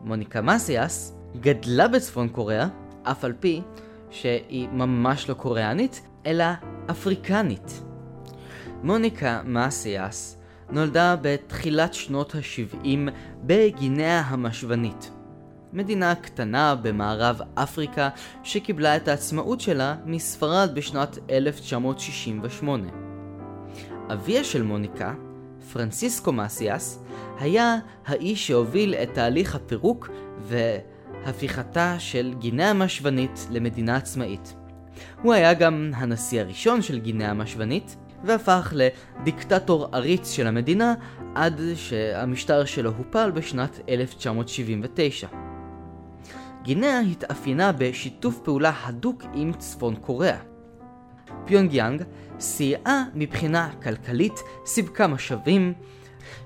מוניקה 0.00 0.40
מאסיאס 0.40 1.16
גדלה 1.40 1.88
בצפון 1.88 2.28
קוריאה, 2.28 2.68
אף 3.02 3.24
על 3.24 3.32
פי 3.40 3.62
שהיא 4.10 4.68
ממש 4.68 5.28
לא 5.28 5.34
קוריאנית, 5.34 6.02
אלא 6.26 6.44
אפריקנית. 6.90 7.82
מוניקה 8.82 9.40
מאסיאס 9.44 10.38
נולדה 10.70 11.16
בתחילת 11.22 11.94
שנות 11.94 12.34
ה-70 12.34 13.10
בגינאה 13.44 14.20
המשוונית. 14.20 15.10
מדינה 15.72 16.14
קטנה 16.14 16.74
במערב 16.74 17.40
אפריקה 17.54 18.08
שקיבלה 18.42 18.96
את 18.96 19.08
העצמאות 19.08 19.60
שלה 19.60 19.94
מספרד 20.04 20.70
בשנת 20.74 21.18
1968. 21.30 22.88
אביה 24.12 24.44
של 24.44 24.62
מוניקה, 24.62 25.14
פרנסיסקו 25.72 26.32
מסיאס, 26.32 27.02
היה 27.38 27.76
האיש 28.06 28.46
שהוביל 28.46 28.94
את 28.94 29.14
תהליך 29.14 29.54
הפירוק 29.54 30.10
והפיכתה 30.40 31.96
של 31.98 32.34
גינאה 32.38 32.70
המשוונית 32.70 33.46
למדינה 33.50 33.96
עצמאית. 33.96 34.54
הוא 35.22 35.32
היה 35.32 35.54
גם 35.54 35.90
הנשיא 35.94 36.40
הראשון 36.40 36.82
של 36.82 36.98
גינאה 36.98 37.30
המשוונית, 37.30 37.96
והפך 38.24 38.72
לדיקטטור 38.76 39.88
עריץ 39.92 40.30
של 40.30 40.46
המדינה 40.46 40.94
עד 41.34 41.60
שהמשטר 41.74 42.64
שלו 42.64 42.92
הופל 42.98 43.30
בשנת 43.30 43.80
1979. 43.88 45.51
גינאה 46.62 47.00
התאפיינה 47.00 47.72
בשיתוף 47.72 48.38
פעולה 48.38 48.72
הדוק 48.84 49.22
עם 49.34 49.52
צפון 49.52 49.96
קוריאה. 49.96 50.38
פיונג 51.44 51.74
יאנג 51.74 52.02
סייעה 52.40 53.04
מבחינה 53.14 53.70
כלכלית, 53.82 54.32
סיפקה 54.66 55.06
משאבים 55.06 55.72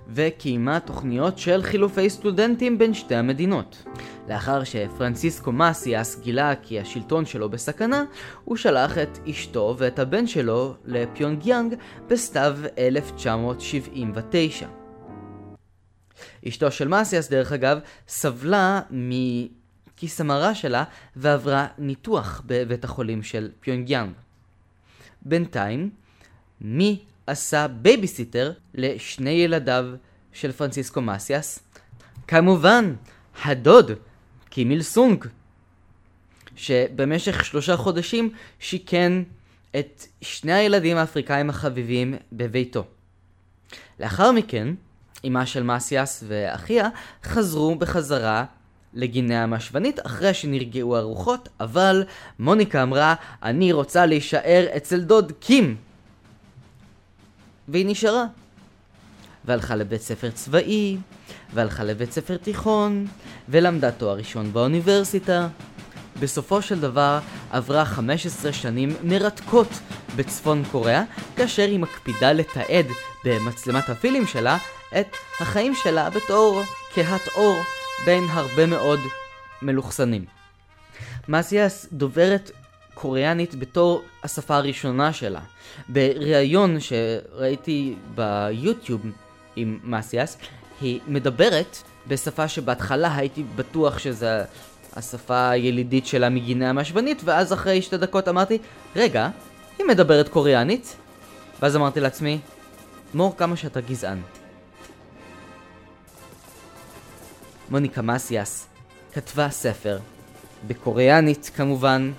וקיימה 0.09 0.81
תוכניות 0.81 1.39
של 1.39 1.63
חילופי 1.63 2.11
סטודנטים 2.11 2.79
בין 2.79 2.95
שתי 2.95 3.15
המדינות. 3.15 3.85
לאחר 4.29 4.65
שפרנסיסקו 4.65 5.53
מאסיאס 5.53 6.21
גילה 6.21 6.55
כי 6.63 6.81
השלטון 6.81 7.27
שלו 7.27 7.49
בסכנה, 7.49 8.05
הוא 8.45 8.57
שלח 8.57 8.99
את 8.99 9.19
אשתו 9.31 9.75
ואת 9.79 9.99
הבן 9.99 10.27
שלו 10.27 10.75
לפיונג 10.85 11.47
יאנג 11.47 11.75
בסתיו 12.09 12.59
1979. 12.79 14.67
אשתו 16.49 16.71
של 16.71 16.89
מאסיאס, 16.89 17.31
דרך 17.31 17.53
אגב, 17.53 17.79
סבלה 18.09 18.81
מ... 18.93 19.11
כיס 19.97 20.21
המרה 20.21 20.55
שלה 20.55 20.85
ועברה 21.17 21.67
ניתוח 21.79 22.43
בבית 22.47 22.85
החולים 22.85 23.23
של 23.23 23.51
פיונגיאנג. 23.61 24.13
בינתיים, 25.23 25.91
מי 26.61 27.05
עשה 27.27 27.69
בייביסיטר 27.69 28.53
לשני 28.75 29.31
ילדיו 29.31 29.85
של 30.33 30.53
פרנסיסקו 30.53 31.01
מסיאס? 31.01 31.59
כמובן, 32.29 32.95
הדוד, 33.45 33.91
קים 34.49 34.66
איל 34.66 34.83
סונג, 34.83 35.25
שבמשך 36.57 37.45
שלושה 37.45 37.77
חודשים 37.77 38.31
שיכן 38.61 39.23
את 39.79 40.07
שני 40.21 40.53
הילדים 40.53 40.97
האפריקאים 40.97 41.51
החביבים 41.51 42.15
בביתו. 42.33 42.85
לאחר 44.01 44.33
מכן, 44.33 44.69
אמה 45.27 45.47
של 45.47 45.63
מסיאס 45.63 46.25
ואחיה 46.27 46.89
חזרו 47.25 47.75
בחזרה 47.75 48.45
לגיני 48.97 49.37
המשוונית 49.37 50.07
אחרי 50.07 50.35
שנרגעו 50.35 50.97
הרוחות, 50.97 51.49
אבל 51.61 52.05
מוניקה 52.39 52.83
אמרה, 52.83 53.15
אני 53.43 53.73
רוצה 53.73 54.07
להישאר 54.07 54.67
אצל 54.77 55.01
דוד 55.01 55.33
קים. 55.41 55.77
והיא 57.69 57.87
נשארה. 57.89 58.25
והלכה 59.45 59.77
לבית 59.77 60.01
ספר 60.03 60.31
צבאי, 60.31 60.97
והלכה 61.55 61.85
לבית 61.85 62.13
ספר 62.13 62.37
תיכון, 62.37 63.07
ולמדה 63.49 63.91
תואר 63.91 64.17
ראשון 64.17 64.53
באוניברסיטה. 64.53 65.49
בסופו 66.21 66.63
של 66.63 66.81
דבר 66.81 67.19
עברה 67.51 67.85
15 67.85 68.53
שנים 68.53 68.89
מרתקות 69.03 69.69
בצפון 70.17 70.63
קוריאה, 70.73 71.03
כאשר 71.37 71.63
היא 71.63 71.79
מקפידה 71.79 72.33
לתעד 72.33 72.87
במצלמת 73.25 73.89
הפילים 73.89 74.27
שלה 74.27 74.59
את 75.01 75.07
החיים 75.41 75.75
שלה 75.83 76.11
בתור 76.11 76.63
כהת 76.95 77.29
אור 77.35 77.63
בין 78.05 78.25
הרבה 78.31 78.67
מאוד 78.67 79.01
מלוכסנים. 79.63 80.25
מסיאס 81.29 81.87
דוברת 81.93 82.51
קוריאנית 82.95 83.55
בתור 83.55 84.03
השפה 84.25 84.57
הראשונה 84.57 85.13
שלה. 85.13 85.41
בריאיון 85.89 86.77
שראיתי 86.81 87.95
ביוטיוב 88.15 89.01
עם 89.57 89.79
מסיאס, 89.85 90.37
היא 90.81 91.01
מדברת 91.09 91.77
בשפה 92.09 92.49
שבהתחלה 92.49 93.17
הייתי 93.17 93.45
בטוח 93.57 93.99
שזה 93.99 94.45
השפה 94.97 95.49
הילידית 95.49 96.07
שלה 96.07 96.29
מגיני 96.29 96.67
המשוונית, 96.67 97.23
ואז 97.25 97.53
אחרי 97.53 97.83
שתי 97.83 97.97
דקות 97.97 98.29
אמרתי, 98.29 98.59
רגע, 98.97 99.29
היא 99.79 99.87
מדברת 99.87 100.29
קוריאנית? 100.29 100.97
ואז 101.63 101.77
אמרתי 101.77 102.01
לעצמי, 102.01 102.39
מור 103.15 103.37
כמה 103.37 103.57
שאתה 103.57 103.81
גזען. 103.81 104.19
מוניקה 107.71 108.03
מסיאס 108.03 108.67
כתבה 109.13 109.51
ספר, 109.51 109.99
בקוריאנית 110.67 111.51
כמובן, 111.57 112.13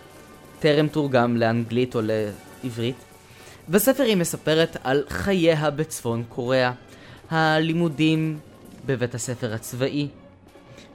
טרם 0.60 0.88
תורגם 0.88 1.38
לאנגלית 1.38 1.96
או 1.96 2.02
לעברית. 2.04 2.96
בספר 3.70 4.04
היא 4.04 4.18
מספרת 4.18 4.78
על 4.84 5.04
חייה 5.10 5.72
בצפון 5.72 6.24
קוריאה, 6.30 6.72
הלימודים 7.30 8.40
בבית 8.86 9.16
הספר 9.16 9.54
הצבאי, 9.54 10.08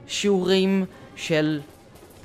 שיעורים 0.07 0.85
של 1.15 1.61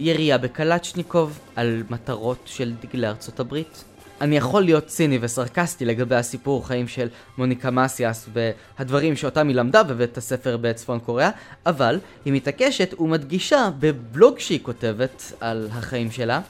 ירייה 0.00 0.38
בקלצ'ניקוב 0.38 1.38
על 1.56 1.82
מטרות 1.90 2.38
של 2.44 2.74
דגלי 2.80 3.06
ארצות 3.08 3.40
הברית. 3.40 3.84
אני 4.20 4.36
יכול 4.36 4.62
להיות 4.62 4.86
ציני 4.86 5.18
וסרקסטי 5.20 5.84
לגבי 5.84 6.16
הסיפור 6.16 6.66
חיים 6.66 6.88
של 6.88 7.08
מוניקה 7.38 7.70
מסיאס 7.70 8.28
והדברים 8.32 9.16
שאותם 9.16 9.48
היא 9.48 9.56
למדה 9.56 9.82
בבית 9.82 10.18
הספר 10.18 10.56
בצפון 10.56 10.98
קוריאה, 10.98 11.30
אבל 11.66 11.98
היא 12.24 12.32
מתעקשת 12.32 12.94
ומדגישה 13.00 13.70
בבלוג 13.78 14.38
שהיא 14.38 14.60
כותבת 14.62 15.32
על 15.40 15.68
החיים 15.72 16.10
שלה, 16.10 16.40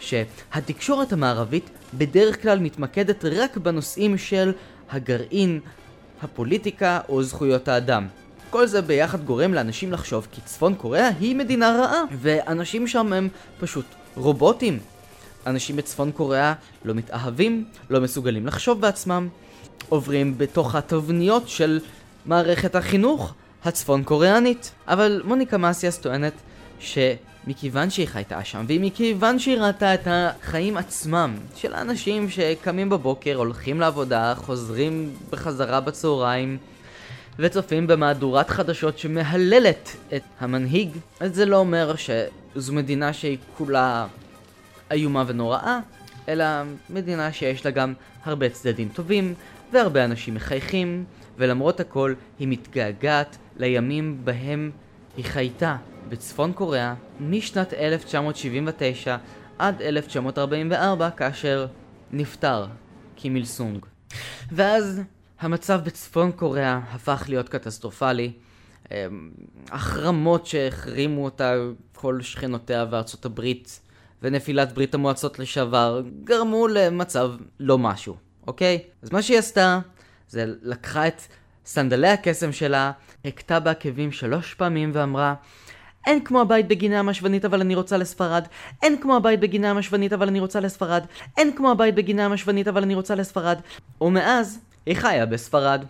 שהתקשורת 0.00 1.12
המערבית 1.12 1.70
בדרך 1.94 2.42
כלל 2.42 2.58
מתמקדת 2.58 3.24
רק 3.24 3.56
בנושאים 3.56 4.18
של 4.18 4.52
הגרעין, 4.90 5.60
הפוליטיקה 6.22 7.00
או 7.08 7.22
זכויות 7.22 7.68
האדם. 7.68 8.06
כל 8.50 8.66
זה 8.66 8.82
ביחד 8.82 9.24
גורם 9.24 9.54
לאנשים 9.54 9.92
לחשוב 9.92 10.28
כי 10.32 10.40
צפון 10.40 10.74
קוריאה 10.74 11.08
היא 11.20 11.36
מדינה 11.36 11.70
רעה, 11.70 12.02
ואנשים 12.20 12.86
שם 12.86 13.12
הם 13.12 13.28
פשוט 13.60 13.84
רובוטים. 14.16 14.78
אנשים 15.46 15.76
בצפון 15.76 16.12
קוריאה 16.12 16.54
לא 16.84 16.94
מתאהבים, 16.94 17.64
לא 17.90 18.00
מסוגלים 18.00 18.46
לחשוב 18.46 18.80
בעצמם, 18.80 19.28
עוברים 19.88 20.38
בתוך 20.38 20.74
התבניות 20.74 21.48
של 21.48 21.80
מערכת 22.26 22.74
החינוך 22.74 23.34
הצפון 23.64 24.02
קוריאנית. 24.04 24.72
אבל 24.88 25.22
מוניקה 25.24 25.58
מסיאס 25.58 25.98
טוענת 25.98 26.32
שמכיוון 26.80 27.90
שהיא 27.90 28.08
חייתה 28.08 28.44
שם, 28.44 28.64
ומכיוון 28.68 29.38
שהיא 29.38 29.58
ראתה 29.58 29.94
את 29.94 30.06
החיים 30.06 30.76
עצמם 30.76 31.34
של 31.56 31.74
האנשים 31.74 32.30
שקמים 32.30 32.88
בבוקר, 32.90 33.36
הולכים 33.36 33.80
לעבודה, 33.80 34.34
חוזרים 34.36 35.14
בחזרה 35.30 35.80
בצהריים, 35.80 36.58
וצופים 37.38 37.86
במהדורת 37.86 38.50
חדשות 38.50 38.98
שמהללת 38.98 39.96
את 40.16 40.22
המנהיג, 40.40 40.90
אז 41.20 41.34
זה 41.34 41.44
לא 41.44 41.56
אומר 41.56 41.94
שזו 41.96 42.72
מדינה 42.72 43.12
שהיא 43.12 43.38
כולה 43.58 44.06
איומה 44.90 45.24
ונוראה, 45.26 45.80
אלא 46.28 46.44
מדינה 46.90 47.32
שיש 47.32 47.64
לה 47.64 47.70
גם 47.70 47.94
הרבה 48.24 48.48
צדדים 48.48 48.88
טובים, 48.88 49.34
והרבה 49.72 50.04
אנשים 50.04 50.34
מחייכים, 50.34 51.04
ולמרות 51.38 51.80
הכל 51.80 52.14
היא 52.38 52.48
מתגעגעת 52.48 53.36
לימים 53.56 54.20
בהם 54.24 54.70
היא 55.16 55.24
חייתה 55.24 55.76
בצפון 56.08 56.52
קוריאה 56.52 56.94
משנת 57.20 57.74
1979 57.74 59.16
עד 59.58 59.82
1944 59.82 61.10
כאשר 61.10 61.66
נפטר 62.12 62.66
קים 63.16 63.36
איל 63.36 63.44
סונג. 63.44 63.86
ואז 64.52 65.00
המצב 65.40 65.80
בצפון 65.84 66.32
קוריאה 66.32 66.80
הפך 66.92 67.24
להיות 67.28 67.48
קטסטרופלי. 67.48 68.32
אמ, 68.90 69.30
החרמות 69.70 70.46
שהחרימו 70.46 71.24
אותה 71.24 71.54
כל 71.94 72.22
שכנותיה 72.22 72.86
וארצות 72.90 73.24
הברית 73.24 73.80
ונפילת 74.22 74.72
ברית 74.72 74.94
המועצות 74.94 75.38
לשעבר 75.38 76.02
גרמו 76.24 76.68
למצב 76.68 77.32
לא 77.60 77.78
משהו, 77.78 78.16
אוקיי? 78.46 78.78
אז 79.02 79.12
מה 79.12 79.22
שהיא 79.22 79.38
עשתה 79.38 79.80
זה 80.28 80.44
לקחה 80.62 81.06
את 81.06 81.22
סנדלי 81.66 82.08
הקסם 82.08 82.52
שלה, 82.52 82.92
הכתה 83.24 83.60
בעקבים 83.60 84.12
שלוש 84.12 84.54
פעמים 84.54 84.90
ואמרה 84.94 85.34
אין 86.06 86.24
כמו 86.24 86.40
הבית 86.40 86.68
בגיני 86.68 86.96
המשוונית 86.96 87.44
אבל 87.44 87.60
אני 87.60 87.74
רוצה 87.74 87.96
לספרד, 87.96 88.44
אין 88.82 89.00
כמו 89.00 89.16
הבית 89.16 89.40
בגיני 89.40 89.68
המשוונית 89.68 90.12
אבל 90.12 90.28
אני 90.28 90.40
רוצה 90.40 90.60
לספרד, 90.60 91.04
אין 91.36 91.56
כמו 91.56 91.70
הבית 91.70 91.94
בגיני 91.94 92.22
המשוונית 92.22 92.68
אבל 92.68 92.82
אני 92.82 92.94
רוצה 92.94 93.14
לספרד. 93.14 93.58
ומאז 94.00 94.60
היא 94.86 94.96
חיה 94.96 95.26
בספרד. 95.26 95.84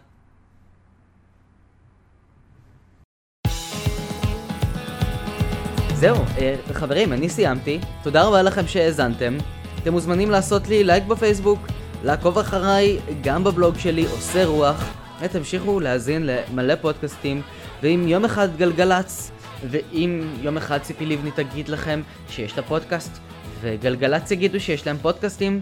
זהו, 6.00 6.16
אה, 6.38 6.56
חברים, 6.72 7.12
אני 7.12 7.28
סיימתי. 7.28 7.80
תודה 8.02 8.24
רבה 8.24 8.42
לכם 8.42 8.66
שהאזנתם. 8.66 9.36
אתם 9.82 9.92
מוזמנים 9.92 10.30
לעשות 10.30 10.68
לי 10.68 10.84
לייק 10.84 11.04
בפייסבוק, 11.04 11.58
לעקוב 12.04 12.38
אחריי 12.38 12.98
גם 13.22 13.44
בבלוג 13.44 13.78
שלי, 13.78 14.06
עושה 14.06 14.44
רוח, 14.44 14.84
ותמשיכו 15.20 15.80
להאזין 15.80 16.26
למלא 16.26 16.74
פודקאסטים, 16.74 17.42
ואם 17.82 18.04
יום 18.08 18.24
אחד 18.24 18.56
גלגלצ, 18.56 19.30
ואם 19.70 20.22
יום 20.42 20.56
אחד 20.56 20.78
ציפי 20.78 21.06
לבני 21.06 21.30
תגיד 21.30 21.68
לכם 21.68 22.02
שיש 22.28 22.56
לה 22.56 22.62
פודקאסט, 22.62 23.18
וגלגלצ 23.60 24.30
יגידו 24.30 24.60
שיש 24.60 24.86
להם 24.86 24.96
פודקאסטים, 25.02 25.60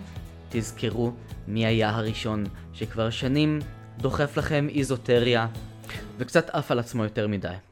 תזכרו 0.49 1.13
מי 1.49 1.67
היה 1.67 1.91
הראשון 1.91 2.45
שכבר 2.73 3.11
שנים 3.11 3.59
דוחף 3.97 4.37
לכם 4.37 4.67
איזוטריה, 4.75 5.47
וקצת 6.19 6.51
עף 6.51 6.71
על 6.71 6.79
עצמו 6.79 7.05
יותר 7.05 7.29
מדי. 7.29 7.68